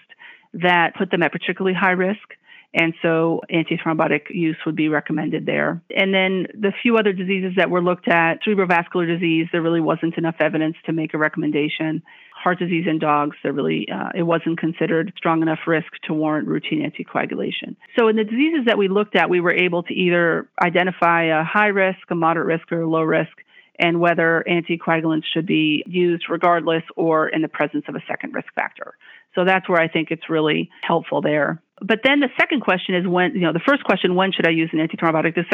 that 0.55 0.95
put 0.97 1.11
them 1.11 1.23
at 1.23 1.33
particularly 1.33 1.77
high 1.77 1.93
risk. 1.93 2.37
And 2.75 2.95
so 3.03 3.43
antithrombotic 3.53 4.31
use 4.31 4.57
would 4.65 4.77
be 4.77 4.89
recommended 4.89 5.45
there. 5.45 5.83
And 5.95 6.15
then 6.15 6.47
the 6.55 6.73
few 6.83 6.97
other 6.97 7.13
diseases 7.13 7.53
that 7.57 7.69
were 7.69 7.83
looked 7.83 8.09
at, 8.09 8.43
cerebrovascular 8.47 9.07
disease, 9.07 9.49
there 9.53 9.61
really 9.61 9.81
wasn't 9.81 10.17
enough 10.17 10.37
evidence 10.41 10.77
to 10.87 10.93
make 10.93 11.13
a 11.13 11.19
recommendation. 11.19 12.03
Heart 12.43 12.59
disease 12.59 12.87
in 12.89 12.99
dogs, 12.99 13.37
there 13.43 13.53
really 13.53 13.87
uh, 13.93 14.11
it 14.15 14.25
wasn't 14.25 14.59
considered 14.59 15.13
strong 15.17 15.43
enough 15.43 15.61
risk 15.67 15.93
to 16.07 16.13
warrant 16.13 16.49
routine 16.49 16.81
anticoagulation. 16.83 17.77
So 17.99 18.09
in 18.09 18.17
the 18.17 18.25
diseases 18.25 18.67
that 18.67 18.79
we 18.79 18.89
looked 18.89 19.17
at, 19.17 19.31
we 19.31 19.41
were 19.41 19.53
able 19.53 19.83
to 19.85 19.95
either 19.95 20.49
identify 20.63 21.25
a 21.41 21.45
high 21.45 21.69
risk, 21.69 22.01
a 22.11 22.15
moderate 22.15 22.47
risk, 22.47 22.73
or 22.73 22.83
a 22.83 22.89
low 22.89 23.03
risk, 23.03 23.33
and 23.79 24.01
whether 24.01 24.45
anticoagulants 24.49 25.25
should 25.33 25.47
be 25.47 25.85
used 25.87 26.25
regardless 26.29 26.83
or 26.97 27.29
in 27.29 27.43
the 27.43 27.49
presence 27.49 27.85
of 27.89 27.95
a 27.95 28.03
second 28.09 28.35
risk 28.35 28.53
factor. 28.55 28.95
So 29.35 29.45
that's 29.45 29.69
where 29.69 29.81
I 29.81 29.89
think 29.89 30.11
it's 30.11 30.29
really 30.29 30.71
helpful 30.83 31.23
there. 31.23 31.63
But 31.81 32.01
then 32.05 32.21
the 32.21 32.29
second 32.39 32.61
question 32.61 32.95
is 32.95 33.07
when, 33.07 33.35
you 33.35 33.41
know, 33.41 33.53
the 33.53 33.67
first 33.67 33.83
question, 33.83 34.15
when 34.15 34.31
should 34.33 34.47
I 34.47 34.51
use 34.51 34.71
an 34.73 34.79
antithrombotic? 34.79 35.35
The 35.35 35.45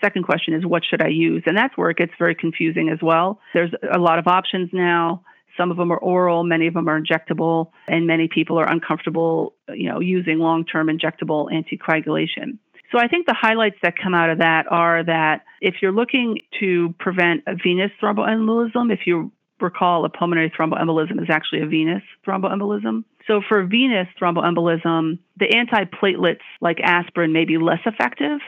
second 0.00 0.22
question 0.22 0.54
is, 0.54 0.64
what 0.64 0.82
should 0.88 1.02
I 1.02 1.08
use? 1.08 1.42
And 1.46 1.56
that's 1.56 1.76
where 1.76 1.90
it 1.90 1.98
gets 1.98 2.12
very 2.18 2.34
confusing 2.34 2.88
as 2.88 3.00
well. 3.02 3.40
There's 3.52 3.72
a 3.92 3.98
lot 3.98 4.18
of 4.18 4.26
options 4.26 4.70
now. 4.72 5.22
Some 5.56 5.70
of 5.70 5.76
them 5.76 5.92
are 5.92 5.98
oral, 5.98 6.44
many 6.44 6.66
of 6.66 6.74
them 6.74 6.88
are 6.88 7.00
injectable, 7.00 7.70
and 7.88 8.06
many 8.06 8.28
people 8.28 8.58
are 8.58 8.70
uncomfortable, 8.70 9.54
you 9.68 9.88
know, 9.88 10.00
using 10.00 10.38
long-term 10.38 10.88
injectable 10.88 11.48
anticoagulation. 11.52 12.58
So 12.92 12.98
I 12.98 13.08
think 13.08 13.26
the 13.26 13.36
highlights 13.38 13.76
that 13.82 13.94
come 14.00 14.14
out 14.14 14.30
of 14.30 14.38
that 14.38 14.70
are 14.70 15.02
that 15.04 15.44
if 15.60 15.76
you're 15.82 15.92
looking 15.92 16.38
to 16.60 16.94
prevent 16.98 17.42
a 17.46 17.54
venous 17.54 17.90
thromboembolism, 18.00 18.92
if 18.92 19.00
you 19.06 19.32
recall, 19.60 20.04
a 20.04 20.08
pulmonary 20.08 20.50
thromboembolism 20.50 21.20
is 21.20 21.28
actually 21.30 21.62
a 21.62 21.66
venous 21.66 22.02
thromboembolism. 22.26 23.04
So 23.26 23.40
for 23.48 23.64
venous 23.64 24.06
thromboembolism, 24.20 25.18
the 25.38 25.46
antiplatelets 25.46 26.40
like 26.60 26.78
aspirin 26.80 27.32
may 27.32 27.44
be 27.44 27.58
less 27.58 27.80
effective. 27.86 28.40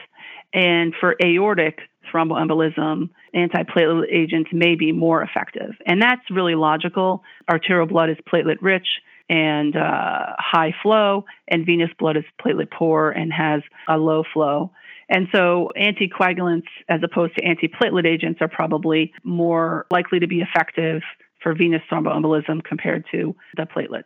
And 0.53 0.93
for 0.99 1.15
aortic 1.21 1.79
thromboembolism, 2.11 3.09
antiplatelet 3.35 4.11
agents 4.11 4.49
may 4.53 4.75
be 4.75 4.91
more 4.91 5.21
effective. 5.21 5.71
And 5.85 6.01
that's 6.01 6.21
really 6.29 6.55
logical. 6.55 7.23
Arterial 7.49 7.87
blood 7.87 8.09
is 8.09 8.17
platelet 8.31 8.57
rich 8.61 8.87
and 9.29 9.75
uh, 9.75 10.35
high 10.39 10.73
flow, 10.81 11.25
and 11.49 11.65
venous 11.65 11.89
blood 11.99 12.15
is 12.15 12.23
platelet 12.41 12.71
poor 12.71 13.11
and 13.11 13.31
has 13.33 13.61
a 13.89 13.97
low 13.97 14.23
flow. 14.33 14.71
And 15.09 15.27
so 15.33 15.69
anticoagulants, 15.77 16.67
as 16.89 17.01
opposed 17.03 17.35
to 17.35 17.43
antiplatelet 17.43 18.05
agents, 18.05 18.41
are 18.41 18.47
probably 18.47 19.13
more 19.23 19.85
likely 19.91 20.19
to 20.19 20.27
be 20.27 20.41
effective 20.41 21.01
for 21.41 21.53
venous 21.53 21.81
thromboembolism 21.91 22.63
compared 22.63 23.05
to 23.11 23.35
the 23.55 23.63
platelets. 23.63 24.03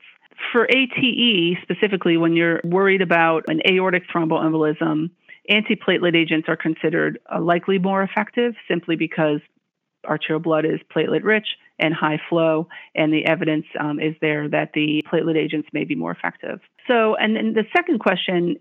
For 0.52 0.66
ATE, 0.66 1.58
specifically, 1.62 2.18
when 2.18 2.34
you're 2.34 2.62
worried 2.64 3.02
about 3.02 3.44
an 3.48 3.62
aortic 3.70 4.04
thromboembolism, 4.14 5.12
antiplatelet 5.50 6.16
agents 6.16 6.48
are 6.48 6.58
considered 6.58 7.20
uh, 7.34 7.40
likely 7.40 7.80
more 7.80 8.04
effective 8.04 8.54
simply 8.68 8.96
because 8.96 9.40
arterial 10.08 10.40
blood 10.40 10.66
is 10.66 10.80
platelet 10.96 11.24
rich 11.24 11.48
and 11.80 11.94
high 11.94 12.20
flow, 12.30 12.68
and 12.94 13.12
the 13.12 13.26
evidence 13.26 13.66
um, 13.80 14.00
is 14.00 14.16
there 14.22 14.48
that 14.50 14.72
the 14.74 15.04
platelet 15.12 15.36
agents 15.36 15.68
may 15.74 15.84
be 15.84 15.96
more 15.96 16.12
effective. 16.12 16.60
So, 16.88 17.16
and 17.16 17.36
then 17.36 17.54
the 17.54 17.66
second 17.76 18.00
question 18.00 18.58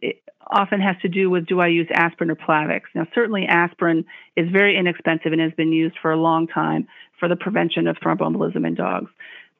often 0.51 0.81
has 0.81 0.97
to 1.03 1.09
do 1.09 1.29
with 1.29 1.47
do 1.47 1.61
I 1.61 1.69
use 1.69 1.87
aspirin 1.93 2.31
or 2.31 2.37
Plavix? 2.37 2.83
Now, 2.95 3.07
certainly 3.15 3.47
aspirin 3.47 4.05
is 4.37 4.49
very 4.51 4.77
inexpensive 4.77 5.33
and 5.33 5.41
has 5.41 5.53
been 5.53 5.73
used 5.73 5.97
for 6.01 6.11
a 6.11 6.17
long 6.17 6.47
time 6.47 6.89
for 7.19 7.29
the 7.29 7.37
prevention 7.37 7.87
of 7.87 7.97
thromboembolism 7.97 8.67
in 8.67 8.75
dogs. 8.75 9.11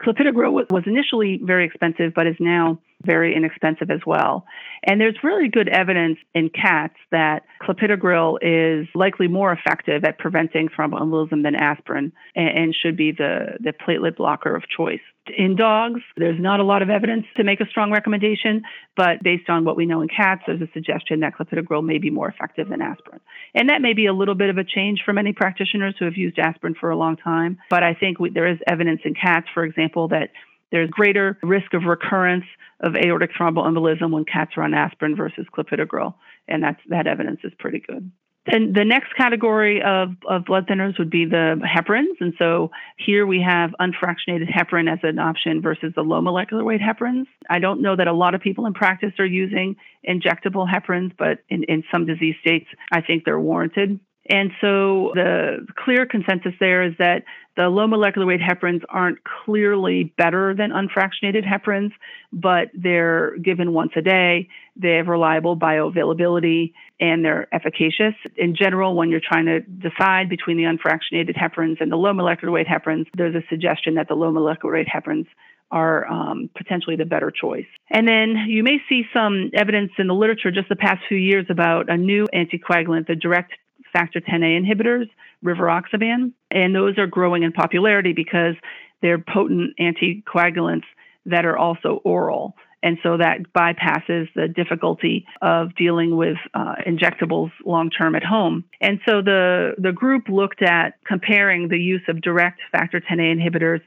Clopidogrel 0.03 0.71
was 0.71 0.85
initially 0.87 1.39
very 1.43 1.67
expensive, 1.67 2.15
but 2.15 2.27
is 2.27 2.37
now 2.41 2.79
very 3.05 3.35
inexpensive 3.35 3.91
as 3.91 4.01
well. 4.07 4.45
And 4.85 5.01
there's 5.01 5.17
really 5.23 5.49
good 5.49 5.69
evidence 5.69 6.19
in 6.35 6.51
cats 6.51 6.95
that 7.11 7.43
clopidogrel 7.63 8.39
is 8.41 8.89
likely 8.95 9.29
more 9.29 9.53
effective 9.53 10.05
at 10.05 10.19
preventing 10.19 10.69
thromboembolism 10.69 11.43
than 11.43 11.55
aspirin 11.55 12.13
and, 12.35 12.75
should 12.75 12.97
be 12.97 13.13
the, 13.13 13.59
the 13.61 13.73
platelet 13.73 14.17
blocker 14.17 14.55
of 14.55 14.63
choice. 14.75 15.01
In 15.37 15.55
dogs, 15.55 16.01
there's 16.17 16.41
not 16.41 16.61
a 16.61 16.65
lot 16.65 16.83
of 16.83 16.89
evidence 16.89 17.27
to 17.37 17.45
make 17.45 17.61
a 17.61 17.67
strong 17.67 17.93
recommendation, 17.93 18.63
but 18.97 19.23
based 19.23 19.51
on 19.51 19.65
what 19.65 19.77
we 19.77 19.85
know 19.85 20.01
in 20.01 20.09
cats, 20.09 20.43
there's 20.47 20.63
a 20.63 20.69
suggestion 20.73 21.21
that 21.21 21.35
clopidogrel 21.37 21.85
may 21.85 21.99
be 21.99 22.11
more 22.11 22.29
effective 22.29 22.69
than 22.69 22.81
aspirin. 22.81 23.21
And 23.55 23.69
that 23.69 23.83
may 23.83 23.93
be 23.93 24.07
a 24.07 24.15
little 24.15 24.35
bit 24.35 24.51
of 24.51 24.57
a 24.57 24.65
change 24.65 25.03
for 25.05 25.13
many 25.13 25.33
practitioners 25.33 25.95
who 25.99 26.07
have 26.07 26.17
used 26.17 26.39
aspirin 26.39 26.75
for 26.79 26.91
a 26.91 26.97
long 26.97 27.17
time, 27.17 27.59
but 27.69 27.83
I 27.83 27.95
think 27.95 28.19
we, 28.19 28.31
there 28.31 28.51
is 28.51 28.59
evidence 28.67 29.01
in 29.05 29.15
cats, 29.15 29.47
for 29.53 29.65
example, 29.65 30.09
that 30.09 30.31
there's 30.71 30.91
greater 30.91 31.39
risk 31.43 31.75
of 31.75 31.85
recurrence 31.85 32.45
of 32.81 32.97
aortic 32.97 33.31
thromboembolism 33.39 34.11
when 34.11 34.25
cats 34.25 34.53
are 34.57 34.63
on 34.63 34.75
aspirin 34.75 35.17
versus 35.17 35.47
clopidogrel, 35.55 36.15
and 36.49 36.63
that's 36.63 36.81
that 36.89 37.07
evidence 37.07 37.41
is 37.45 37.53
pretty 37.59 37.81
good. 37.81 38.11
And 38.47 38.75
the 38.75 38.85
next 38.85 39.15
category 39.17 39.83
of, 39.83 40.15
of 40.27 40.47
blood 40.47 40.67
thinners 40.67 40.99
would 40.99 41.11
be 41.11 41.27
the 41.27 41.61
heparins. 41.63 42.21
And 42.21 42.33
so 42.39 42.71
here 42.97 43.27
we 43.27 43.43
have 43.47 43.75
unfractionated 43.79 44.51
heparin 44.51 44.91
as 44.91 44.99
an 45.03 45.19
option 45.19 45.61
versus 45.61 45.93
the 45.95 46.03
low 46.03 46.23
molecular 46.23 46.65
weight 46.65 46.81
heparins. 46.81 47.27
I 47.51 47.59
don't 47.59 47.83
know 47.83 47.95
that 47.97 48.09
a 48.09 48.15
lot 48.15 48.35
of 48.35 48.41
people 48.41 48.65
in 48.65 48.73
practice 48.73 49.13
are 49.19 49.27
using 49.27 49.77
injectable 50.09 50.67
heparins, 50.67 51.13
but 51.19 51.41
in, 51.51 51.65
in 51.65 51.85
some 51.93 52.07
disease 52.07 52.35
states, 52.41 52.67
I 52.91 53.03
think 53.03 53.25
they're 53.25 53.39
warranted. 53.39 54.01
And 54.31 54.53
so 54.61 55.11
the 55.15 55.67
clear 55.77 56.07
consensus 56.07 56.53
there 56.61 56.85
is 56.85 56.95
that 56.99 57.25
the 57.57 57.69
low 57.69 57.89
molecular 57.89 58.27
weight 58.27 58.41
heparins 58.41 58.83
aren't 58.89 59.19
clearly 59.25 60.05
better 60.17 60.55
than 60.55 60.71
unfractionated 60.71 61.45
heparins, 61.45 61.91
but 62.33 62.69
they're 62.73 63.37
given 63.39 63.73
once 63.73 63.91
a 63.97 64.03
day. 64.03 64.49
They 64.77 64.95
have 64.95 65.09
reliable 65.09 65.57
bioavailability 65.57 66.73
and 67.01 67.25
they're 67.25 67.53
efficacious. 67.53 68.15
In 68.37 68.55
general, 68.55 68.95
when 68.95 69.11
you're 69.11 69.21
trying 69.21 69.47
to 69.47 69.61
decide 69.61 70.29
between 70.29 70.57
the 70.57 70.63
unfractionated 70.63 71.37
heparins 71.37 71.81
and 71.81 71.91
the 71.91 71.97
low 71.97 72.13
molecular 72.13 72.53
weight 72.53 72.69
heparins, 72.69 73.07
there's 73.17 73.35
a 73.35 73.43
suggestion 73.49 73.97
that 73.97 74.07
the 74.07 74.15
low 74.15 74.31
molecular 74.31 74.75
weight 74.75 74.87
heparins 74.87 75.27
are 75.73 76.07
um, 76.07 76.51
potentially 76.57 76.97
the 76.97 77.05
better 77.05 77.31
choice. 77.33 77.67
And 77.91 78.07
then 78.07 78.47
you 78.49 78.63
may 78.63 78.79
see 78.89 79.05
some 79.13 79.51
evidence 79.55 79.93
in 79.99 80.07
the 80.07 80.15
literature 80.15 80.51
just 80.51 80.69
the 80.69 80.77
past 80.77 81.03
few 81.09 81.19
years 81.19 81.47
about 81.49 81.91
a 81.91 81.97
new 81.97 82.27
anticoagulant, 82.35 83.07
the 83.07 83.17
direct 83.17 83.53
factor 83.93 84.21
10A 84.21 84.61
inhibitors, 84.61 85.09
rivaroxaban, 85.45 86.33
and 86.51 86.75
those 86.75 86.99
are 86.99 87.07
growing 87.07 87.43
in 87.43 87.53
popularity 87.53 88.13
because 88.13 88.55
they're 89.03 89.19
potent 89.19 89.77
anticoagulants 89.79 90.85
that 91.27 91.45
are 91.45 91.57
also 91.57 92.01
oral. 92.05 92.55
And 92.83 92.97
so 93.03 93.19
that 93.19 93.41
bypasses 93.55 94.29
the 94.35 94.49
difficulty 94.49 95.27
of 95.43 95.75
dealing 95.75 96.17
with 96.17 96.39
uh, 96.55 96.77
injectables 96.87 97.51
long 97.65 97.91
term 97.91 98.15
at 98.15 98.25
home. 98.25 98.65
And 98.81 99.01
so 99.07 99.21
the, 99.21 99.73
the 99.77 99.93
group 99.93 100.29
looked 100.29 100.63
at 100.63 100.95
comparing 101.07 101.69
the 101.69 101.79
use 101.79 102.03
of 102.09 102.23
direct 102.23 102.61
factor 102.73 103.01
10A 103.01 103.37
inhibitors 103.37 103.81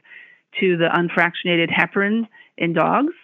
to 0.60 0.76
the 0.76 0.88
unfractionated 0.88 1.70
heparin 1.72 2.28
in 2.56 2.72
dogs. 2.72 3.14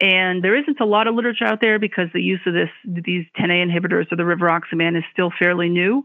And 0.00 0.44
there 0.44 0.56
isn't 0.56 0.80
a 0.80 0.84
lot 0.84 1.06
of 1.06 1.14
literature 1.14 1.46
out 1.46 1.60
there 1.60 1.78
because 1.78 2.08
the 2.12 2.20
use 2.20 2.40
of 2.46 2.52
this 2.52 2.68
these 2.84 3.24
10A 3.38 3.66
inhibitors 3.66 4.12
or 4.12 4.16
the 4.16 4.24
rivaroxaban 4.24 4.96
is 4.96 5.04
still 5.12 5.30
fairly 5.38 5.68
new. 5.68 6.04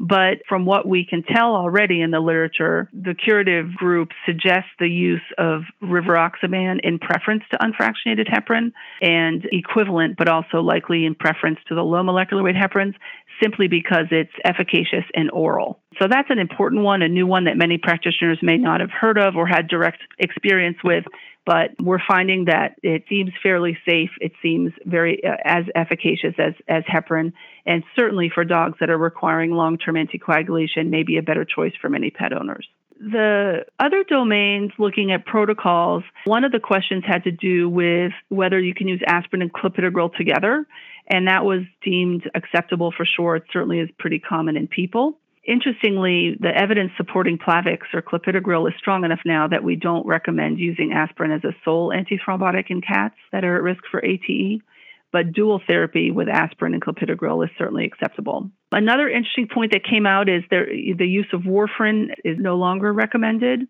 But 0.00 0.42
from 0.48 0.64
what 0.64 0.86
we 0.86 1.04
can 1.04 1.24
tell 1.24 1.56
already 1.56 2.00
in 2.00 2.12
the 2.12 2.20
literature, 2.20 2.88
the 2.92 3.14
curative 3.14 3.74
group 3.74 4.10
suggests 4.24 4.70
the 4.78 4.88
use 4.88 5.22
of 5.38 5.62
rivaroxaban 5.82 6.80
in 6.84 7.00
preference 7.00 7.42
to 7.50 7.58
unfractionated 7.58 8.28
heparin 8.28 8.72
and 9.02 9.44
equivalent, 9.50 10.16
but 10.16 10.28
also 10.28 10.60
likely 10.60 11.04
in 11.04 11.16
preference 11.16 11.58
to 11.68 11.74
the 11.74 11.82
low 11.82 12.04
molecular 12.04 12.44
weight 12.44 12.54
heparins, 12.54 12.94
simply 13.42 13.66
because 13.66 14.06
it's 14.12 14.32
efficacious 14.44 15.04
and 15.14 15.30
oral. 15.32 15.80
So 16.00 16.06
that's 16.08 16.30
an 16.30 16.38
important 16.38 16.82
one, 16.82 17.02
a 17.02 17.08
new 17.08 17.26
one 17.26 17.44
that 17.44 17.56
many 17.56 17.78
practitioners 17.78 18.38
may 18.42 18.56
not 18.56 18.80
have 18.80 18.90
heard 18.90 19.18
of 19.18 19.36
or 19.36 19.46
had 19.46 19.68
direct 19.68 19.98
experience 20.18 20.76
with 20.84 21.04
but 21.48 21.70
we're 21.80 21.98
finding 22.06 22.44
that 22.44 22.74
it 22.82 23.04
seems 23.08 23.30
fairly 23.42 23.78
safe. 23.86 24.10
It 24.20 24.32
seems 24.42 24.70
very 24.84 25.24
uh, 25.24 25.36
as 25.46 25.64
efficacious 25.74 26.34
as, 26.36 26.52
as 26.68 26.84
heparin, 26.84 27.32
and 27.64 27.82
certainly 27.96 28.30
for 28.32 28.44
dogs 28.44 28.76
that 28.80 28.90
are 28.90 28.98
requiring 28.98 29.52
long-term 29.52 29.94
anticoagulation, 29.94 30.90
may 30.90 31.04
be 31.04 31.16
a 31.16 31.22
better 31.22 31.46
choice 31.46 31.72
for 31.80 31.88
many 31.88 32.10
pet 32.10 32.34
owners. 32.34 32.68
The 33.00 33.64
other 33.78 34.04
domains 34.04 34.72
looking 34.76 35.10
at 35.10 35.24
protocols, 35.24 36.04
one 36.26 36.44
of 36.44 36.52
the 36.52 36.60
questions 36.60 37.04
had 37.06 37.24
to 37.24 37.30
do 37.30 37.66
with 37.70 38.12
whether 38.28 38.60
you 38.60 38.74
can 38.74 38.86
use 38.86 39.00
aspirin 39.06 39.40
and 39.40 39.50
clopidogrel 39.50 40.14
together, 40.14 40.66
and 41.06 41.28
that 41.28 41.46
was 41.46 41.62
deemed 41.82 42.30
acceptable 42.34 42.92
for 42.94 43.06
sure. 43.06 43.36
It 43.36 43.44
certainly 43.50 43.78
is 43.78 43.88
pretty 43.98 44.18
common 44.18 44.58
in 44.58 44.68
people. 44.68 45.18
Interestingly, 45.48 46.36
the 46.38 46.54
evidence 46.54 46.92
supporting 46.98 47.38
Plavix 47.38 47.78
or 47.94 48.02
clopidogrel 48.02 48.68
is 48.68 48.74
strong 48.76 49.04
enough 49.04 49.20
now 49.24 49.48
that 49.48 49.64
we 49.64 49.76
don't 49.76 50.06
recommend 50.06 50.58
using 50.58 50.92
aspirin 50.92 51.32
as 51.32 51.42
a 51.42 51.56
sole 51.64 51.90
antithrombotic 51.90 52.66
in 52.68 52.82
cats 52.82 53.14
that 53.32 53.44
are 53.44 53.56
at 53.56 53.62
risk 53.62 53.82
for 53.90 54.04
ATE, 54.04 54.60
but 55.10 55.32
dual 55.32 55.62
therapy 55.66 56.10
with 56.10 56.28
aspirin 56.28 56.74
and 56.74 56.82
clopidogrel 56.82 57.42
is 57.42 57.50
certainly 57.56 57.86
acceptable. 57.86 58.50
Another 58.72 59.08
interesting 59.08 59.48
point 59.48 59.72
that 59.72 59.84
came 59.84 60.04
out 60.04 60.28
is 60.28 60.42
there, 60.50 60.66
the 60.66 61.08
use 61.08 61.28
of 61.32 61.44
warfarin 61.44 62.08
is 62.26 62.36
no 62.38 62.56
longer 62.56 62.92
recommended. 62.92 63.66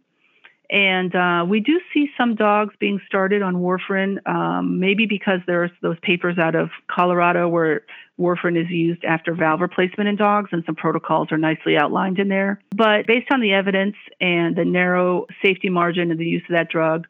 And 0.70 1.14
uh, 1.14 1.46
we 1.48 1.60
do 1.60 1.80
see 1.94 2.10
some 2.16 2.34
dogs 2.34 2.74
being 2.78 3.00
started 3.06 3.40
on 3.40 3.56
warfarin, 3.56 4.26
um, 4.28 4.80
maybe 4.80 5.06
because 5.06 5.40
there's 5.46 5.70
those 5.80 5.96
papers 6.02 6.38
out 6.38 6.54
of 6.54 6.68
Colorado 6.90 7.48
where 7.48 7.82
warfarin 8.20 8.60
is 8.60 8.68
used 8.70 9.04
after 9.04 9.34
valve 9.34 9.60
replacement 9.60 10.08
in 10.08 10.16
dogs, 10.16 10.50
and 10.52 10.62
some 10.66 10.74
protocols 10.74 11.32
are 11.32 11.38
nicely 11.38 11.76
outlined 11.76 12.18
in 12.18 12.28
there. 12.28 12.60
But 12.76 13.06
based 13.06 13.28
on 13.32 13.40
the 13.40 13.52
evidence 13.52 13.96
and 14.20 14.56
the 14.56 14.64
narrow 14.64 15.26
safety 15.42 15.70
margin 15.70 16.10
of 16.10 16.18
the 16.18 16.26
use 16.26 16.42
of 16.48 16.54
that 16.54 16.68
drug, 16.68 17.06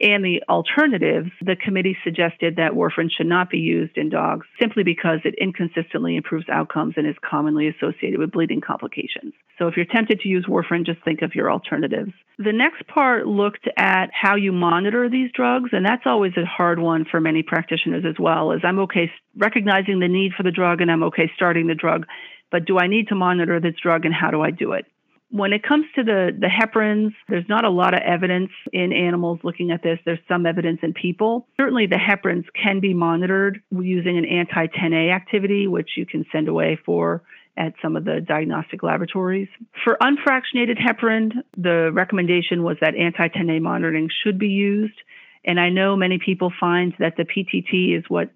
and 0.00 0.24
the 0.24 0.42
alternatives, 0.48 1.30
the 1.42 1.56
committee 1.56 1.96
suggested 2.02 2.56
that 2.56 2.72
warfarin 2.72 3.10
should 3.10 3.26
not 3.26 3.50
be 3.50 3.58
used 3.58 3.98
in 3.98 4.08
dogs 4.08 4.46
simply 4.58 4.82
because 4.82 5.18
it 5.24 5.34
inconsistently 5.38 6.16
improves 6.16 6.48
outcomes 6.48 6.94
and 6.96 7.06
is 7.06 7.16
commonly 7.22 7.68
associated 7.68 8.18
with 8.18 8.30
bleeding 8.30 8.60
complications. 8.60 9.34
So 9.58 9.68
if 9.68 9.76
you're 9.76 9.86
tempted 9.86 10.20
to 10.20 10.28
use 10.28 10.46
warfarin, 10.48 10.86
just 10.86 11.04
think 11.04 11.20
of 11.22 11.34
your 11.34 11.50
alternatives. 11.52 12.12
The 12.38 12.52
next 12.52 12.86
part 12.86 13.26
looked 13.26 13.68
at 13.76 14.10
how 14.12 14.36
you 14.36 14.52
monitor 14.52 15.10
these 15.10 15.30
drugs, 15.32 15.70
and 15.72 15.84
that's 15.84 16.06
always 16.06 16.32
a 16.36 16.46
hard 16.46 16.78
one 16.78 17.04
for 17.10 17.20
many 17.20 17.42
practitioners 17.42 18.04
as 18.08 18.18
well. 18.18 18.52
As 18.52 18.60
I'm 18.64 18.78
okay 18.80 19.10
recognizing 19.36 20.00
the 20.00 20.08
need 20.08 20.32
for 20.36 20.42
the 20.42 20.50
drug 20.50 20.80
and 20.80 20.90
I'm 20.90 21.02
okay 21.04 21.30
starting 21.36 21.66
the 21.66 21.74
drug, 21.74 22.06
but 22.50 22.64
do 22.64 22.78
I 22.78 22.86
need 22.86 23.08
to 23.08 23.14
monitor 23.14 23.60
this 23.60 23.74
drug 23.82 24.06
and 24.06 24.14
how 24.14 24.30
do 24.30 24.40
I 24.40 24.50
do 24.50 24.72
it? 24.72 24.86
When 25.30 25.52
it 25.52 25.62
comes 25.62 25.86
to 25.94 26.02
the, 26.02 26.30
the 26.36 26.48
heparins, 26.48 27.12
there's 27.28 27.48
not 27.48 27.64
a 27.64 27.70
lot 27.70 27.94
of 27.94 28.00
evidence 28.00 28.50
in 28.72 28.92
animals 28.92 29.38
looking 29.44 29.70
at 29.70 29.82
this. 29.82 29.98
There's 30.04 30.18
some 30.26 30.44
evidence 30.44 30.80
in 30.82 30.92
people. 30.92 31.46
Certainly, 31.56 31.86
the 31.86 31.96
heparins 31.96 32.44
can 32.60 32.80
be 32.80 32.94
monitored 32.94 33.62
using 33.70 34.18
an 34.18 34.24
anti 34.24 34.66
10A 34.66 35.14
activity, 35.14 35.68
which 35.68 35.90
you 35.96 36.04
can 36.04 36.24
send 36.32 36.48
away 36.48 36.78
for 36.84 37.22
at 37.56 37.74
some 37.82 37.94
of 37.94 38.04
the 38.04 38.20
diagnostic 38.20 38.82
laboratories. 38.82 39.48
For 39.84 39.96
unfractionated 40.00 40.78
heparin, 40.78 41.30
the 41.56 41.90
recommendation 41.92 42.62
was 42.62 42.76
that 42.80 42.96
anti 42.96 43.28
10A 43.28 43.60
monitoring 43.60 44.08
should 44.24 44.38
be 44.38 44.48
used. 44.48 44.98
And 45.44 45.58
I 45.58 45.70
know 45.70 45.96
many 45.96 46.18
people 46.18 46.52
find 46.58 46.92
that 46.98 47.16
the 47.16 47.24
PTT 47.24 47.96
is 47.96 48.04
what 48.08 48.30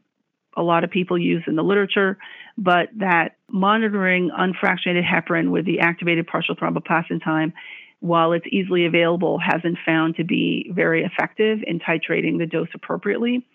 a 0.56 0.62
lot 0.62 0.84
of 0.84 0.90
people 0.90 1.18
use 1.18 1.42
in 1.46 1.56
the 1.56 1.62
literature, 1.62 2.18
but 2.56 2.88
that 2.96 3.36
monitoring 3.50 4.30
unfractionated 4.30 5.04
heparin 5.04 5.50
with 5.50 5.66
the 5.66 5.80
activated 5.80 6.26
partial 6.26 6.54
thromboplastin 6.54 7.22
time, 7.22 7.52
while 8.00 8.32
it's 8.32 8.46
easily 8.50 8.86
available, 8.86 9.38
hasn't 9.38 9.78
found 9.84 10.16
to 10.16 10.24
be 10.24 10.70
very 10.74 11.04
effective 11.04 11.60
in 11.66 11.80
titrating 11.80 12.38
the 12.38 12.46
dose 12.46 12.68
appropriately. 12.74 13.46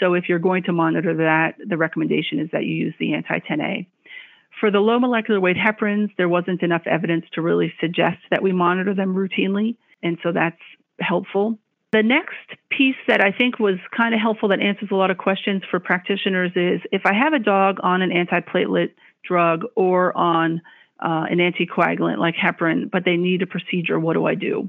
So 0.00 0.14
if 0.14 0.28
you're 0.28 0.38
going 0.38 0.62
to 0.64 0.72
monitor 0.72 1.16
that, 1.16 1.54
the 1.66 1.76
recommendation 1.76 2.38
is 2.38 2.48
that 2.52 2.64
you 2.64 2.74
use 2.74 2.94
the 3.00 3.14
anti-10A. 3.14 3.86
For 4.60 4.70
the 4.70 4.78
low 4.78 4.98
molecular 4.98 5.40
weight 5.40 5.56
heparins, 5.56 6.10
there 6.16 6.28
wasn't 6.28 6.62
enough 6.62 6.82
evidence 6.86 7.24
to 7.34 7.42
really 7.42 7.72
suggest 7.80 8.18
that 8.30 8.42
we 8.42 8.52
monitor 8.52 8.94
them 8.94 9.14
routinely, 9.14 9.76
and 10.02 10.18
so 10.22 10.32
that's 10.32 10.60
helpful. 11.00 11.58
The 11.90 12.02
next 12.02 12.36
piece 12.70 12.96
that 13.06 13.22
I 13.24 13.32
think 13.32 13.58
was 13.58 13.76
kind 13.96 14.14
of 14.14 14.20
helpful 14.20 14.50
that 14.50 14.60
answers 14.60 14.90
a 14.90 14.94
lot 14.94 15.10
of 15.10 15.16
questions 15.16 15.62
for 15.70 15.80
practitioners 15.80 16.52
is 16.54 16.82
if 16.92 17.02
I 17.06 17.14
have 17.14 17.32
a 17.32 17.38
dog 17.38 17.78
on 17.82 18.02
an 18.02 18.10
antiplatelet 18.10 18.90
drug 19.26 19.64
or 19.74 20.16
on 20.16 20.60
uh, 21.00 21.24
an 21.30 21.38
anticoagulant 21.38 22.18
like 22.18 22.34
heparin, 22.34 22.90
but 22.90 23.04
they 23.06 23.16
need 23.16 23.40
a 23.40 23.46
procedure, 23.46 23.98
what 23.98 24.14
do 24.14 24.26
I 24.26 24.34
do? 24.34 24.68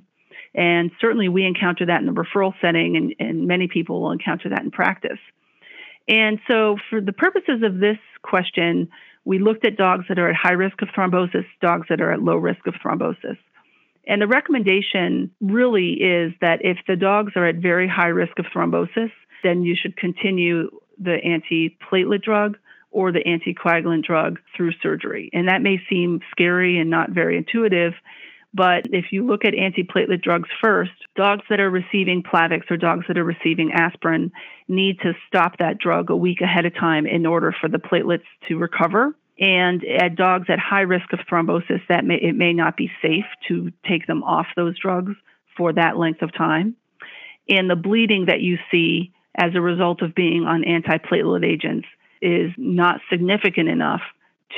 And 0.55 0.91
certainly 1.01 1.27
we 1.27 1.45
encounter 1.45 1.85
that 1.87 1.99
in 1.99 2.05
the 2.05 2.13
referral 2.13 2.53
setting, 2.61 2.95
and, 2.95 3.15
and 3.19 3.47
many 3.47 3.67
people 3.67 4.01
will 4.01 4.11
encounter 4.11 4.49
that 4.49 4.61
in 4.61 4.71
practice. 4.71 5.19
And 6.07 6.39
so, 6.47 6.77
for 6.89 7.01
the 7.01 7.13
purposes 7.13 7.61
of 7.63 7.79
this 7.79 7.99
question, 8.23 8.89
we 9.25 9.37
looked 9.37 9.65
at 9.65 9.77
dogs 9.77 10.05
that 10.09 10.17
are 10.17 10.29
at 10.29 10.35
high 10.35 10.53
risk 10.53 10.81
of 10.81 10.87
thrombosis, 10.89 11.45
dogs 11.61 11.87
that 11.89 12.01
are 12.01 12.11
at 12.11 12.23
low 12.23 12.35
risk 12.35 12.65
of 12.65 12.73
thrombosis. 12.75 13.37
And 14.09 14.23
the 14.23 14.27
recommendation 14.27 15.29
really 15.39 15.91
is 15.93 16.33
that 16.41 16.65
if 16.65 16.79
the 16.87 16.95
dogs 16.95 17.33
are 17.35 17.45
at 17.45 17.57
very 17.57 17.87
high 17.87 18.07
risk 18.07 18.39
of 18.39 18.45
thrombosis, 18.45 19.11
then 19.43 19.61
you 19.61 19.75
should 19.79 19.95
continue 19.95 20.71
the 20.97 21.17
antiplatelet 21.23 22.23
drug 22.23 22.57
or 22.89 23.11
the 23.11 23.23
anticoagulant 23.23 24.03
drug 24.03 24.39
through 24.57 24.71
surgery. 24.81 25.29
And 25.31 25.47
that 25.47 25.61
may 25.61 25.79
seem 25.87 26.21
scary 26.31 26.79
and 26.79 26.89
not 26.89 27.11
very 27.11 27.37
intuitive, 27.37 27.93
but 28.51 28.87
if 28.91 29.11
you 29.11 29.27
look 29.27 29.45
at 29.45 29.53
antiplatelet 29.53 30.23
drugs 30.23 30.49
first, 30.59 30.91
dogs 31.15 31.43
that 31.51 31.59
are 31.59 31.69
receiving 31.69 32.23
Plavix 32.23 32.63
or 32.71 32.77
dogs 32.77 33.05
that 33.07 33.17
are 33.19 33.23
receiving 33.23 33.71
aspirin 33.73 34.31
need 34.67 34.99
to 35.01 35.13
stop 35.27 35.59
that 35.59 35.77
drug 35.77 36.09
a 36.09 36.15
week 36.15 36.41
ahead 36.41 36.65
of 36.65 36.73
time 36.73 37.05
in 37.05 37.27
order 37.27 37.53
for 37.61 37.69
the 37.69 37.77
platelets 37.77 38.25
to 38.47 38.57
recover 38.57 39.13
and 39.39 39.83
at 39.85 40.15
dogs 40.15 40.47
at 40.49 40.59
high 40.59 40.81
risk 40.81 41.13
of 41.13 41.19
thrombosis, 41.19 41.81
that 41.87 42.05
may, 42.05 42.15
it 42.15 42.35
may 42.35 42.53
not 42.53 42.75
be 42.75 42.91
safe 43.01 43.25
to 43.47 43.71
take 43.87 44.05
them 44.05 44.23
off 44.23 44.47
those 44.55 44.77
drugs 44.77 45.13
for 45.55 45.73
that 45.73 45.97
length 45.97 46.21
of 46.21 46.33
time. 46.33 46.75
And 47.47 47.69
the 47.69 47.75
bleeding 47.75 48.25
that 48.25 48.41
you 48.41 48.57
see 48.69 49.13
as 49.35 49.55
a 49.55 49.61
result 49.61 50.01
of 50.01 50.13
being 50.13 50.43
on 50.43 50.63
antiplatelet 50.63 51.45
agents 51.45 51.87
is 52.21 52.51
not 52.57 52.99
significant 53.09 53.69
enough 53.69 54.01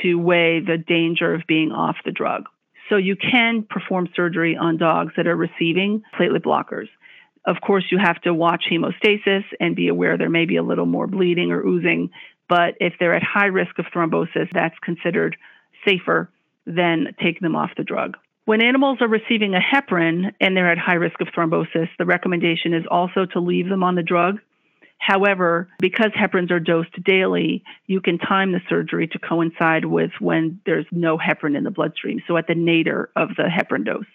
to 0.02 0.16
weigh 0.16 0.60
the 0.60 0.78
danger 0.78 1.34
of 1.34 1.42
being 1.46 1.70
off 1.70 1.96
the 2.04 2.10
drug. 2.10 2.48
So 2.88 2.96
you 2.96 3.14
can 3.14 3.62
perform 3.62 4.08
surgery 4.16 4.56
on 4.56 4.78
dogs 4.78 5.12
that 5.16 5.26
are 5.26 5.36
receiving 5.36 6.02
platelet 6.18 6.42
blockers. 6.42 6.88
Of 7.44 7.56
course, 7.60 7.84
you 7.90 7.98
have 7.98 8.20
to 8.22 8.34
watch 8.34 8.64
hemostasis 8.70 9.44
and 9.60 9.76
be 9.76 9.88
aware 9.88 10.16
there 10.16 10.28
may 10.28 10.44
be 10.44 10.56
a 10.56 10.62
little 10.62 10.86
more 10.86 11.06
bleeding 11.06 11.50
or 11.52 11.64
oozing 11.64 12.10
but 12.48 12.74
if 12.80 12.94
they're 12.98 13.14
at 13.14 13.22
high 13.22 13.46
risk 13.46 13.78
of 13.78 13.86
thrombosis, 13.86 14.48
that's 14.52 14.78
considered 14.82 15.36
safer 15.86 16.30
than 16.66 17.14
taking 17.22 17.42
them 17.42 17.56
off 17.56 17.70
the 17.76 17.84
drug. 17.84 18.16
When 18.44 18.62
animals 18.62 18.98
are 19.00 19.08
receiving 19.08 19.54
a 19.54 19.60
heparin 19.60 20.32
and 20.40 20.56
they're 20.56 20.70
at 20.70 20.78
high 20.78 20.94
risk 20.94 21.20
of 21.20 21.28
thrombosis, 21.28 21.88
the 21.98 22.04
recommendation 22.04 22.74
is 22.74 22.84
also 22.90 23.24
to 23.26 23.40
leave 23.40 23.68
them 23.68 23.84
on 23.84 23.94
the 23.94 24.02
drug. 24.02 24.40
However, 24.98 25.68
because 25.78 26.10
heparins 26.12 26.50
are 26.50 26.60
dosed 26.60 27.02
daily, 27.04 27.64
you 27.86 28.00
can 28.00 28.18
time 28.18 28.52
the 28.52 28.60
surgery 28.68 29.08
to 29.08 29.18
coincide 29.18 29.84
with 29.84 30.12
when 30.20 30.60
there's 30.64 30.86
no 30.92 31.18
heparin 31.18 31.56
in 31.56 31.64
the 31.64 31.70
bloodstream, 31.70 32.22
so 32.26 32.36
at 32.36 32.46
the 32.46 32.54
nadir 32.54 33.10
of 33.16 33.30
the 33.36 33.44
heparin 33.44 33.84
dose. 33.84 34.06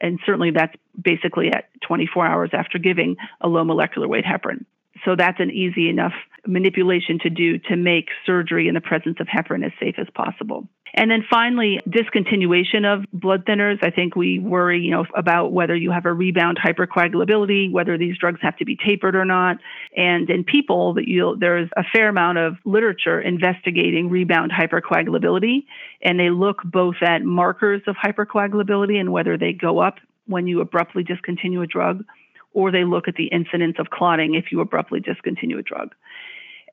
And 0.00 0.20
certainly 0.24 0.50
that's 0.50 0.74
basically 1.00 1.48
at 1.48 1.68
24 1.86 2.26
hours 2.26 2.50
after 2.52 2.78
giving 2.78 3.16
a 3.40 3.48
low 3.48 3.64
molecular 3.64 4.06
weight 4.06 4.24
heparin. 4.24 4.64
So 5.04 5.16
that's 5.16 5.40
an 5.40 5.50
easy 5.50 5.88
enough 5.88 6.12
manipulation 6.46 7.18
to 7.22 7.30
do 7.30 7.58
to 7.58 7.76
make 7.76 8.08
surgery 8.24 8.68
in 8.68 8.74
the 8.74 8.80
presence 8.80 9.16
of 9.20 9.26
heparin 9.26 9.64
as 9.64 9.72
safe 9.80 9.96
as 9.98 10.06
possible. 10.14 10.68
And 10.94 11.10
then 11.10 11.24
finally, 11.28 11.80
discontinuation 11.86 12.86
of 12.86 13.04
blood 13.12 13.44
thinners. 13.44 13.78
I 13.82 13.90
think 13.90 14.16
we 14.16 14.38
worry, 14.38 14.80
you 14.80 14.92
know, 14.92 15.04
about 15.14 15.52
whether 15.52 15.76
you 15.76 15.90
have 15.90 16.06
a 16.06 16.12
rebound 16.12 16.58
hypercoagulability, 16.64 17.70
whether 17.70 17.98
these 17.98 18.16
drugs 18.16 18.40
have 18.40 18.56
to 18.58 18.64
be 18.64 18.76
tapered 18.76 19.14
or 19.14 19.26
not. 19.26 19.58
And 19.94 20.30
in 20.30 20.42
people, 20.42 20.94
that 20.94 21.06
you 21.06 21.36
there's 21.38 21.68
a 21.76 21.82
fair 21.92 22.08
amount 22.08 22.38
of 22.38 22.54
literature 22.64 23.20
investigating 23.20 24.08
rebound 24.08 24.52
hypercoagulability, 24.52 25.64
and 26.02 26.18
they 26.18 26.30
look 26.30 26.62
both 26.64 26.96
at 27.02 27.22
markers 27.22 27.82
of 27.86 27.96
hypercoagulability 27.96 28.98
and 28.98 29.12
whether 29.12 29.36
they 29.36 29.52
go 29.52 29.80
up 29.80 29.96
when 30.26 30.46
you 30.46 30.60
abruptly 30.60 31.02
discontinue 31.02 31.62
a 31.62 31.66
drug 31.66 32.04
or 32.56 32.72
they 32.72 32.84
look 32.84 33.06
at 33.06 33.16
the 33.16 33.26
incidence 33.26 33.76
of 33.78 33.90
clotting 33.90 34.34
if 34.34 34.50
you 34.50 34.60
abruptly 34.60 34.98
discontinue 34.98 35.58
a 35.58 35.62
drug. 35.62 35.94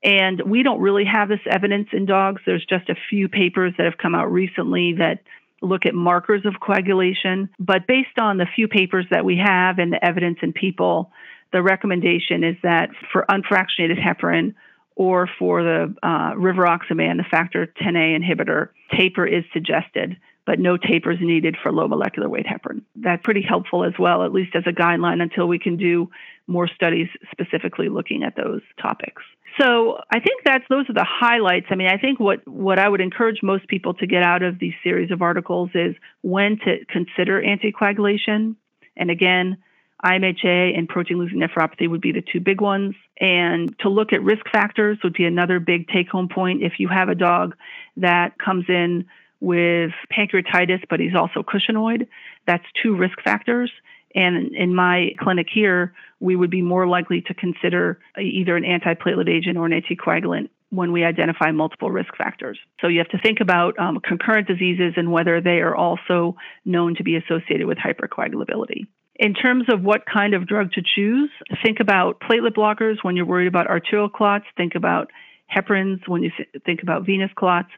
And 0.02 0.40
we 0.46 0.62
don't 0.62 0.80
really 0.80 1.04
have 1.04 1.28
this 1.28 1.40
evidence 1.46 1.88
in 1.92 2.06
dogs. 2.06 2.40
There's 2.46 2.64
just 2.64 2.88
a 2.88 2.94
few 3.10 3.28
papers 3.28 3.74
that 3.76 3.84
have 3.84 3.98
come 3.98 4.14
out 4.14 4.32
recently 4.32 4.94
that 4.94 5.22
look 5.60 5.84
at 5.84 5.94
markers 5.94 6.46
of 6.46 6.54
coagulation. 6.58 7.50
But 7.58 7.86
based 7.86 8.18
on 8.18 8.38
the 8.38 8.46
few 8.46 8.66
papers 8.66 9.04
that 9.10 9.26
we 9.26 9.36
have 9.36 9.78
and 9.78 9.92
the 9.92 10.02
evidence 10.02 10.38
in 10.40 10.54
people, 10.54 11.12
the 11.52 11.62
recommendation 11.62 12.44
is 12.44 12.56
that 12.62 12.88
for 13.12 13.26
unfractionated 13.28 14.00
heparin 14.02 14.54
or 14.96 15.28
for 15.38 15.62
the 15.62 15.94
uh, 16.02 16.32
rivaroxaban, 16.32 17.18
the 17.18 17.26
factor 17.30 17.66
10A 17.66 18.18
inhibitor, 18.18 18.70
taper 18.96 19.26
is 19.26 19.44
suggested 19.52 20.16
but 20.46 20.58
no 20.58 20.76
tapers 20.76 21.18
needed 21.20 21.56
for 21.62 21.72
low 21.72 21.88
molecular 21.88 22.28
weight 22.28 22.46
heparin. 22.46 22.82
That's 22.96 23.22
pretty 23.22 23.42
helpful 23.42 23.84
as 23.84 23.94
well, 23.98 24.24
at 24.24 24.32
least 24.32 24.54
as 24.54 24.64
a 24.66 24.72
guideline 24.72 25.22
until 25.22 25.46
we 25.46 25.58
can 25.58 25.76
do 25.76 26.10
more 26.46 26.68
studies 26.68 27.08
specifically 27.30 27.88
looking 27.88 28.22
at 28.22 28.36
those 28.36 28.60
topics. 28.80 29.22
So 29.58 29.98
I 30.10 30.18
think 30.20 30.42
that's 30.44 30.64
those 30.68 30.88
are 30.90 30.94
the 30.94 31.06
highlights. 31.08 31.66
I 31.70 31.76
mean, 31.76 31.88
I 31.88 31.96
think 31.96 32.18
what 32.18 32.46
what 32.46 32.78
I 32.78 32.88
would 32.88 33.00
encourage 33.00 33.40
most 33.42 33.68
people 33.68 33.94
to 33.94 34.06
get 34.06 34.22
out 34.22 34.42
of 34.42 34.58
these 34.58 34.74
series 34.82 35.10
of 35.10 35.22
articles 35.22 35.70
is 35.74 35.94
when 36.22 36.58
to 36.64 36.84
consider 36.86 37.40
anticoagulation. 37.40 38.56
And 38.96 39.10
again, 39.10 39.58
IMHA 40.04 40.76
and 40.76 40.88
protein 40.88 41.18
losing 41.18 41.38
nephropathy 41.38 41.88
would 41.88 42.00
be 42.00 42.12
the 42.12 42.20
two 42.20 42.40
big 42.40 42.60
ones. 42.60 42.94
And 43.20 43.74
to 43.78 43.88
look 43.88 44.12
at 44.12 44.22
risk 44.22 44.44
factors 44.52 44.98
would 45.04 45.14
be 45.14 45.24
another 45.24 45.60
big 45.60 45.88
take 45.88 46.08
home 46.08 46.28
point. 46.28 46.62
If 46.62 46.74
you 46.78 46.88
have 46.88 47.08
a 47.08 47.14
dog 47.14 47.54
that 47.96 48.38
comes 48.38 48.64
in 48.68 49.06
with 49.44 49.90
pancreatitis, 50.10 50.84
but 50.88 51.00
he's 51.00 51.14
also 51.14 51.42
cushingoid. 51.42 52.06
That's 52.46 52.64
two 52.82 52.96
risk 52.96 53.20
factors. 53.22 53.70
And 54.14 54.54
in 54.54 54.74
my 54.74 55.10
clinic 55.18 55.48
here, 55.52 55.92
we 56.20 56.36
would 56.36 56.50
be 56.50 56.62
more 56.62 56.86
likely 56.86 57.20
to 57.22 57.34
consider 57.34 57.98
either 58.18 58.56
an 58.56 58.62
antiplatelet 58.62 59.28
agent 59.28 59.58
or 59.58 59.66
an 59.66 59.72
anticoagulant 59.72 60.48
when 60.70 60.92
we 60.92 61.04
identify 61.04 61.50
multiple 61.50 61.90
risk 61.90 62.16
factors. 62.16 62.58
So 62.80 62.88
you 62.88 62.98
have 62.98 63.08
to 63.08 63.18
think 63.18 63.40
about 63.40 63.78
um, 63.78 64.00
concurrent 64.00 64.48
diseases 64.48 64.94
and 64.96 65.12
whether 65.12 65.40
they 65.40 65.58
are 65.60 65.74
also 65.74 66.36
known 66.64 66.94
to 66.96 67.04
be 67.04 67.16
associated 67.16 67.66
with 67.66 67.78
hypercoagulability. 67.78 68.86
In 69.16 69.34
terms 69.34 69.66
of 69.68 69.82
what 69.82 70.02
kind 70.06 70.34
of 70.34 70.48
drug 70.48 70.72
to 70.72 70.82
choose, 70.82 71.30
think 71.62 71.78
about 71.80 72.20
platelet 72.20 72.54
blockers 72.56 72.96
when 73.02 73.14
you're 73.14 73.26
worried 73.26 73.46
about 73.46 73.68
arterial 73.68 74.08
clots. 74.08 74.46
Think 74.56 74.74
about 74.74 75.10
heparins 75.54 76.08
when 76.08 76.22
you 76.22 76.32
think 76.64 76.82
about 76.82 77.06
venous 77.06 77.30
clots. 77.36 77.70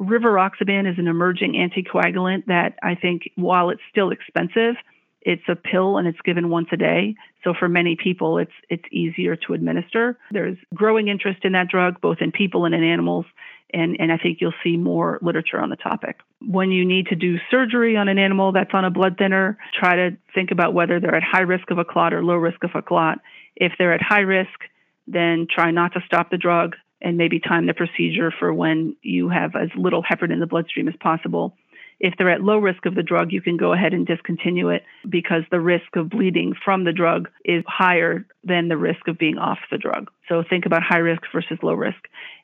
Rivaroxaban 0.00 0.90
is 0.90 0.98
an 0.98 1.08
emerging 1.08 1.52
anticoagulant 1.52 2.46
that 2.46 2.78
I 2.82 2.94
think, 2.94 3.30
while 3.36 3.70
it's 3.70 3.82
still 3.90 4.10
expensive, 4.10 4.76
it's 5.22 5.42
a 5.48 5.54
pill 5.54 5.98
and 5.98 6.08
it's 6.08 6.20
given 6.22 6.48
once 6.48 6.68
a 6.72 6.76
day. 6.76 7.14
So 7.44 7.52
for 7.58 7.68
many 7.68 7.96
people, 7.96 8.38
it's 8.38 8.52
it's 8.70 8.84
easier 8.90 9.36
to 9.36 9.52
administer. 9.52 10.18
There's 10.30 10.56
growing 10.74 11.08
interest 11.08 11.44
in 11.44 11.52
that 11.52 11.68
drug, 11.68 12.00
both 12.00 12.18
in 12.20 12.32
people 12.32 12.64
and 12.64 12.74
in 12.74 12.82
animals, 12.82 13.26
and, 13.74 13.96
and 14.00 14.10
I 14.10 14.16
think 14.16 14.38
you'll 14.40 14.54
see 14.64 14.78
more 14.78 15.18
literature 15.20 15.60
on 15.60 15.68
the 15.68 15.76
topic. 15.76 16.20
When 16.40 16.70
you 16.70 16.86
need 16.86 17.06
to 17.08 17.14
do 17.14 17.36
surgery 17.50 17.96
on 17.96 18.08
an 18.08 18.18
animal 18.18 18.52
that's 18.52 18.72
on 18.72 18.86
a 18.86 18.90
blood 18.90 19.16
thinner, 19.18 19.58
try 19.78 19.96
to 19.96 20.16
think 20.34 20.50
about 20.50 20.72
whether 20.72 20.98
they're 20.98 21.14
at 21.14 21.22
high 21.22 21.42
risk 21.42 21.70
of 21.70 21.78
a 21.78 21.84
clot 21.84 22.14
or 22.14 22.24
low 22.24 22.36
risk 22.36 22.64
of 22.64 22.70
a 22.74 22.82
clot. 22.82 23.20
If 23.56 23.72
they're 23.78 23.92
at 23.92 24.02
high 24.02 24.20
risk, 24.20 24.58
then 25.06 25.46
try 25.54 25.70
not 25.70 25.92
to 25.92 26.00
stop 26.06 26.30
the 26.30 26.38
drug 26.38 26.76
and 27.02 27.16
maybe 27.16 27.40
time 27.40 27.66
the 27.66 27.74
procedure 27.74 28.32
for 28.36 28.52
when 28.52 28.96
you 29.02 29.28
have 29.28 29.54
as 29.56 29.68
little 29.76 30.02
heparin 30.02 30.32
in 30.32 30.40
the 30.40 30.46
bloodstream 30.46 30.88
as 30.88 30.94
possible. 31.00 31.56
If 32.00 32.14
they're 32.16 32.30
at 32.30 32.40
low 32.40 32.56
risk 32.56 32.86
of 32.86 32.94
the 32.94 33.02
drug, 33.02 33.30
you 33.30 33.42
can 33.42 33.58
go 33.58 33.74
ahead 33.74 33.92
and 33.92 34.06
discontinue 34.06 34.70
it 34.70 34.84
because 35.06 35.42
the 35.50 35.60
risk 35.60 35.96
of 35.96 36.08
bleeding 36.08 36.54
from 36.64 36.84
the 36.84 36.92
drug 36.92 37.28
is 37.44 37.62
higher 37.68 38.26
than 38.42 38.68
the 38.68 38.78
risk 38.78 39.06
of 39.06 39.18
being 39.18 39.36
off 39.36 39.58
the 39.70 39.76
drug. 39.76 40.10
So 40.26 40.42
think 40.48 40.64
about 40.64 40.82
high 40.82 40.98
risk 40.98 41.22
versus 41.30 41.58
low 41.62 41.74
risk. 41.74 41.98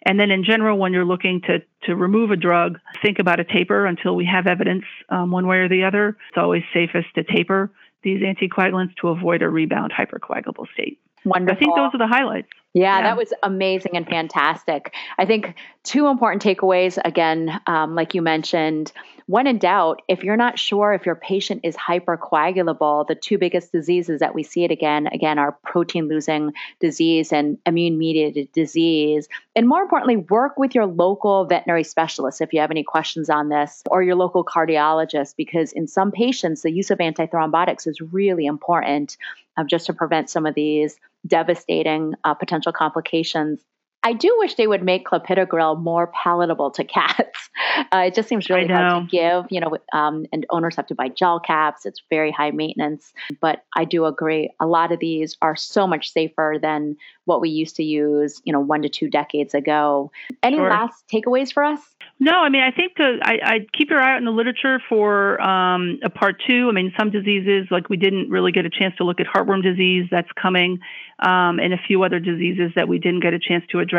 And 0.05 0.21
then 0.21 0.31
in 0.31 0.45
general, 0.45 0.77
when 0.77 0.93
you're 0.93 1.07
looking 1.07 1.41
to, 1.47 1.63
to 1.85 1.97
remove 1.97 2.31
a 2.33 2.37
drug, 2.37 2.79
think 3.01 3.19
about 3.19 3.41
a 3.41 3.45
taper 3.45 3.87
until 3.87 4.15
we 4.15 4.27
have 4.27 4.47
evidence 4.47 4.85
um, 5.09 5.31
one 5.31 5.47
way 5.47 5.57
or 5.57 5.71
the 5.71 5.85
other. 5.85 6.19
It's 6.29 6.37
always 6.37 6.63
safest 6.75 7.07
to 7.15 7.25
taper 7.25 7.73
these 8.03 8.21
anticoagulants 8.21 8.95
to 9.01 9.09
avoid 9.09 9.41
a 9.41 9.49
rebound 9.49 9.91
hypercoagulable 9.91 10.67
state. 10.75 11.01
Wonderful. 11.25 11.57
I 11.57 11.59
think 11.59 11.75
those 11.75 11.91
are 11.93 11.99
the 11.99 12.07
highlights. 12.07 12.49
Yeah, 12.77 12.99
yeah, 12.99 13.03
that 13.05 13.17
was 13.17 13.33
amazing 13.43 13.97
and 13.97 14.07
fantastic. 14.07 14.95
I 15.17 15.25
think 15.25 15.55
two 15.83 16.09
important 16.09 16.43
takeaways 16.43 16.99
again, 17.03 17.59
um, 17.67 17.95
like 17.95 18.13
you 18.13 18.21
mentioned, 18.21 18.93
when 19.25 19.47
in 19.47 19.57
doubt, 19.57 20.03
if 20.09 20.23
you're 20.23 20.37
not 20.37 20.59
sure 20.59 20.93
if 20.93 21.07
your 21.07 21.15
patient 21.15 21.63
is 21.65 21.75
hypercoagulable, 21.75 23.07
the 23.07 23.15
two 23.15 23.39
biggest 23.39 23.73
diseases 23.73 24.21
that 24.21 24.35
we 24.35 24.43
see 24.43 24.63
it 24.63 24.71
again, 24.71 25.07
again, 25.07 25.39
are 25.39 25.53
protein 25.65 26.07
losing 26.07 26.53
disease 26.79 27.33
and 27.33 27.57
immune 27.65 27.97
mediated 27.97 28.53
disease. 28.53 29.27
And 29.57 29.67
more 29.67 29.81
importantly, 29.81 30.19
work 30.19 30.59
with 30.59 30.75
your 30.75 30.85
local 30.85 31.47
veterinary 31.47 31.83
specialist 31.83 32.43
if 32.43 32.53
you 32.53 32.61
have 32.61 32.71
any 32.71 32.85
questions 32.85 33.31
on 33.31 33.49
this 33.49 33.83
or 33.91 34.03
your 34.03 34.17
local 34.17 34.45
cardiologist, 34.45 35.35
because 35.35 35.73
in 35.73 35.89
some 35.89 36.13
patients, 36.13 36.61
the 36.61 36.71
use 36.71 36.91
of 36.91 36.99
antithrombotics 36.99 37.87
is 37.87 38.03
really 38.03 38.45
important 38.45 39.17
uh, 39.57 39.65
just 39.65 39.87
to 39.87 39.95
prevent 39.95 40.29
some 40.29 40.45
of 40.45 40.55
these 40.55 40.99
devastating 41.27 42.15
uh, 42.25 42.35
potential 42.35 42.73
complications 42.73 43.65
I 44.07 44.13
do 44.13 44.37
wish 44.39 44.55
they 44.55 44.69
would 44.69 44.85
make 44.85 45.05
clopidogrel 45.05 45.83
more 45.83 46.07
palatable 46.07 46.71
to 46.73 46.85
cats. 46.85 47.51
Uh, 47.93 48.05
it 48.07 48.15
just 48.15 48.27
seems 48.29 48.49
really 48.49 48.67
hard 48.67 49.03
to 49.03 49.11
give, 49.11 49.45
you 49.51 49.61
know, 49.61 49.77
um, 49.93 50.25
and 50.33 50.47
owners 50.49 50.77
have 50.77 50.87
to 50.87 50.95
buy 50.95 51.09
gel 51.09 51.39
caps. 51.39 51.85
It's 51.85 52.01
very 52.09 52.31
high 52.31 52.51
maintenance. 52.51 53.13
But 53.41 53.65
I 53.77 53.85
do 53.85 54.07
agree, 54.07 54.51
a 54.61 54.67
lot 54.67 54.93
of 54.93 54.99
these 54.99 55.37
are 55.43 55.57
so 55.57 55.87
much 55.87 56.11
safer 56.11 56.57
than 56.61 56.97
what 57.27 57.41
we 57.41 57.51
used 57.51 57.77
to 57.77 57.83
use, 57.83 58.41
you 58.45 58.53
know, 58.53 58.61
one 58.61 58.81
to 58.83 58.89
two 58.89 59.11
decades 59.11 59.53
ago. 59.53 60.11
Any 60.43 60.57
sure. 60.57 60.71
last 60.71 61.05
takeaways 61.13 61.53
for 61.53 61.65
us? 61.65 61.81
No, 62.19 62.33
I 62.33 62.49
mean, 62.49 62.63
I 62.63 62.71
think 62.71 62.93
the, 62.97 63.19
I, 63.23 63.39
I 63.43 63.67
keep 63.77 63.91
your 63.91 64.01
eye 64.01 64.15
out 64.15 64.19
in 64.19 64.25
the 64.25 64.31
literature 64.31 64.81
for 64.89 65.41
um, 65.43 65.99
a 66.03 66.09
part 66.09 66.41
two. 66.47 66.69
I 66.71 66.73
mean, 66.73 66.95
some 66.99 67.11
diseases, 67.11 67.67
like 67.71 67.91
we 67.91 67.99
didn't 67.99 68.31
really 68.31 68.53
get 68.53 68.65
a 68.65 68.71
chance 68.71 68.95
to 68.97 69.05
look 69.05 69.21
at 69.21 69.27
heartworm 69.27 69.63
disease 69.63 70.07
that's 70.11 70.31
coming, 70.41 70.79
um, 71.19 71.59
and 71.59 71.75
a 71.75 71.79
few 71.87 72.03
other 72.05 72.19
diseases 72.21 72.73
that 72.75 72.89
we 72.89 72.99
didn't 72.99 73.21
get 73.21 73.35
a 73.35 73.39
chance 73.39 73.65
to 73.73 73.81
address. 73.81 73.96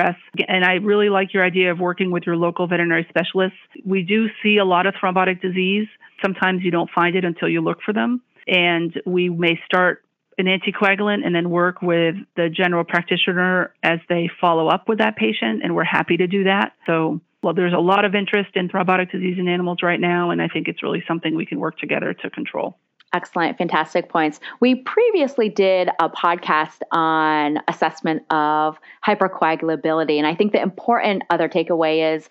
And 0.47 0.63
I 0.65 0.73
really 0.73 1.09
like 1.09 1.33
your 1.33 1.43
idea 1.43 1.71
of 1.71 1.79
working 1.79 2.11
with 2.11 2.23
your 2.25 2.35
local 2.35 2.67
veterinary 2.67 3.05
specialists. 3.09 3.57
We 3.85 4.03
do 4.03 4.27
see 4.43 4.57
a 4.57 4.65
lot 4.65 4.85
of 4.85 4.93
thrombotic 4.95 5.41
disease. 5.41 5.87
Sometimes 6.21 6.63
you 6.63 6.71
don't 6.71 6.89
find 6.93 7.15
it 7.15 7.25
until 7.25 7.49
you 7.49 7.61
look 7.61 7.79
for 7.85 7.93
them. 7.93 8.21
And 8.47 8.93
we 9.05 9.29
may 9.29 9.59
start 9.65 10.03
an 10.37 10.45
anticoagulant 10.45 11.25
and 11.25 11.33
then 11.33 11.49
work 11.49 11.81
with 11.81 12.15
the 12.35 12.49
general 12.49 12.83
practitioner 12.83 13.73
as 13.83 13.99
they 14.07 14.29
follow 14.39 14.67
up 14.67 14.87
with 14.87 14.99
that 14.99 15.15
patient. 15.15 15.61
And 15.63 15.75
we're 15.75 15.83
happy 15.83 16.17
to 16.17 16.27
do 16.27 16.43
that. 16.45 16.73
So, 16.85 17.21
well, 17.41 17.53
there's 17.53 17.73
a 17.73 17.79
lot 17.79 18.05
of 18.05 18.15
interest 18.15 18.51
in 18.55 18.69
thrombotic 18.69 19.11
disease 19.11 19.37
in 19.39 19.47
animals 19.47 19.79
right 19.81 19.99
now. 19.99 20.31
And 20.31 20.41
I 20.41 20.47
think 20.47 20.67
it's 20.67 20.83
really 20.83 21.03
something 21.07 21.35
we 21.35 21.45
can 21.45 21.59
work 21.59 21.77
together 21.77 22.13
to 22.13 22.29
control. 22.29 22.77
Excellent, 23.13 23.57
fantastic 23.57 24.09
points. 24.09 24.39
We 24.59 24.75
previously 24.75 25.47
did 25.47 25.89
a 25.99 26.09
podcast 26.09 26.81
on 26.91 27.59
assessment 27.67 28.23
of 28.31 28.77
hypercoagulability. 29.05 30.17
And 30.17 30.27
I 30.27 30.35
think 30.35 30.51
the 30.51 30.61
important 30.61 31.23
other 31.29 31.47
takeaway 31.47 32.15
is 32.15 32.27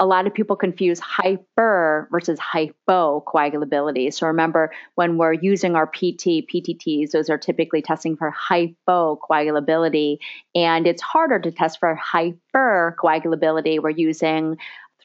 a 0.00 0.06
lot 0.06 0.26
of 0.26 0.34
people 0.34 0.56
confuse 0.56 1.00
hyper 1.00 2.08
versus 2.10 2.38
hypocoagulability. 2.38 4.14
So 4.14 4.28
remember, 4.28 4.72
when 4.94 5.18
we're 5.18 5.32
using 5.32 5.74
our 5.74 5.86
PT, 5.86 6.46
PTTs, 6.48 7.10
those 7.10 7.28
are 7.28 7.38
typically 7.38 7.82
testing 7.82 8.16
for 8.16 8.32
hypocoagulability. 8.32 10.18
And 10.54 10.86
it's 10.86 11.02
harder 11.02 11.40
to 11.40 11.50
test 11.50 11.80
for 11.80 12.00
hypercoagulability. 12.00 13.82
We're 13.82 13.90
using 13.90 14.56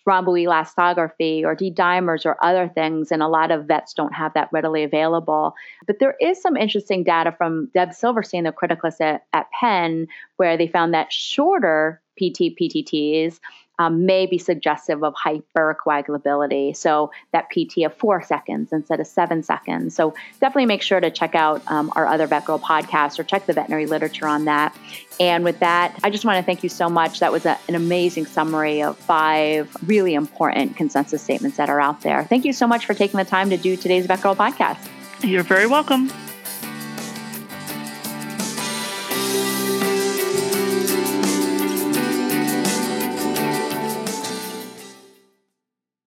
thromboelastography 0.08 1.44
or 1.44 1.56
D-dimers 1.56 2.26
or 2.26 2.38
other 2.44 2.68
things, 2.68 3.12
and 3.12 3.24
a 3.24 3.28
lot 3.28 3.52
of 3.52 3.66
vets 3.66 3.94
don't 3.94 4.14
have 4.14 4.34
that 4.34 4.50
readily 4.52 4.84
available. 4.84 5.54
But 5.88 6.00
there 6.00 6.16
is 6.20 6.42
some 6.42 6.58
interesting 6.58 7.04
data 7.04 7.32
from 7.32 7.70
Deb 7.74 7.94
Silverstein, 7.94 8.44
the 8.44 8.52
criticalist 8.52 9.02
at, 9.02 9.26
at 9.34 9.48
Penn, 9.52 10.08
where 10.38 10.58
they 10.58 10.68
found 10.68 10.94
that 10.94 11.12
shorter 11.12 12.02
PT 12.18 12.56
PTTs 12.60 13.40
um, 13.80 14.06
may 14.06 14.26
be 14.26 14.38
suggestive 14.38 15.04
of 15.04 15.14
hypercoagulability. 15.16 16.76
So 16.76 17.12
that 17.32 17.50
PT 17.50 17.80
of 17.86 17.94
four 17.96 18.22
seconds 18.22 18.72
instead 18.72 19.00
of 19.00 19.08
seven 19.08 19.44
seconds. 19.44 19.96
So 19.96 20.14
definitely 20.40 20.68
make 20.68 20.82
sure 20.82 21.00
to 21.00 21.10
check 21.10 21.36
out 21.36 21.62
um, 21.68 21.92
our 21.96 22.06
other 22.06 22.28
VETgirl 22.28 22.62
podcasts 22.62 23.18
or 23.18 23.24
check 23.24 23.46
the 23.46 23.54
veterinary 23.54 23.86
literature 23.86 24.28
on 24.28 24.46
that. 24.46 24.78
And 25.20 25.44
with 25.44 25.60
that, 25.60 26.00
I 26.04 26.10
just 26.10 26.26
want 26.26 26.38
to 26.38 26.44
thank 26.44 26.64
you 26.64 26.70
so 26.70 26.90
much. 26.90 27.20
That 27.20 27.32
was 27.32 27.46
a, 27.46 27.58
an 27.68 27.76
amazing 27.76 28.26
summary 28.26 28.82
of 28.82 28.98
five 28.98 29.76
really 29.88 30.14
important 30.14 30.76
consensus 30.76 31.22
statements 31.22 31.58
that 31.58 31.70
are 31.70 31.80
out 31.80 32.02
there. 32.02 32.24
Thank 32.26 32.46
you 32.46 32.54
so 32.54 32.68
much 32.68 32.86
for 32.86 32.94
taking 32.94 33.18
the 33.18 33.26
time 33.26 33.50
to 33.50 33.58
do 33.58 33.76
today's 33.76 34.08
VETgirl 34.08 34.36
podcast. 34.36 34.90
You're 35.24 35.44
very 35.44 35.68
welcome. 35.68 36.12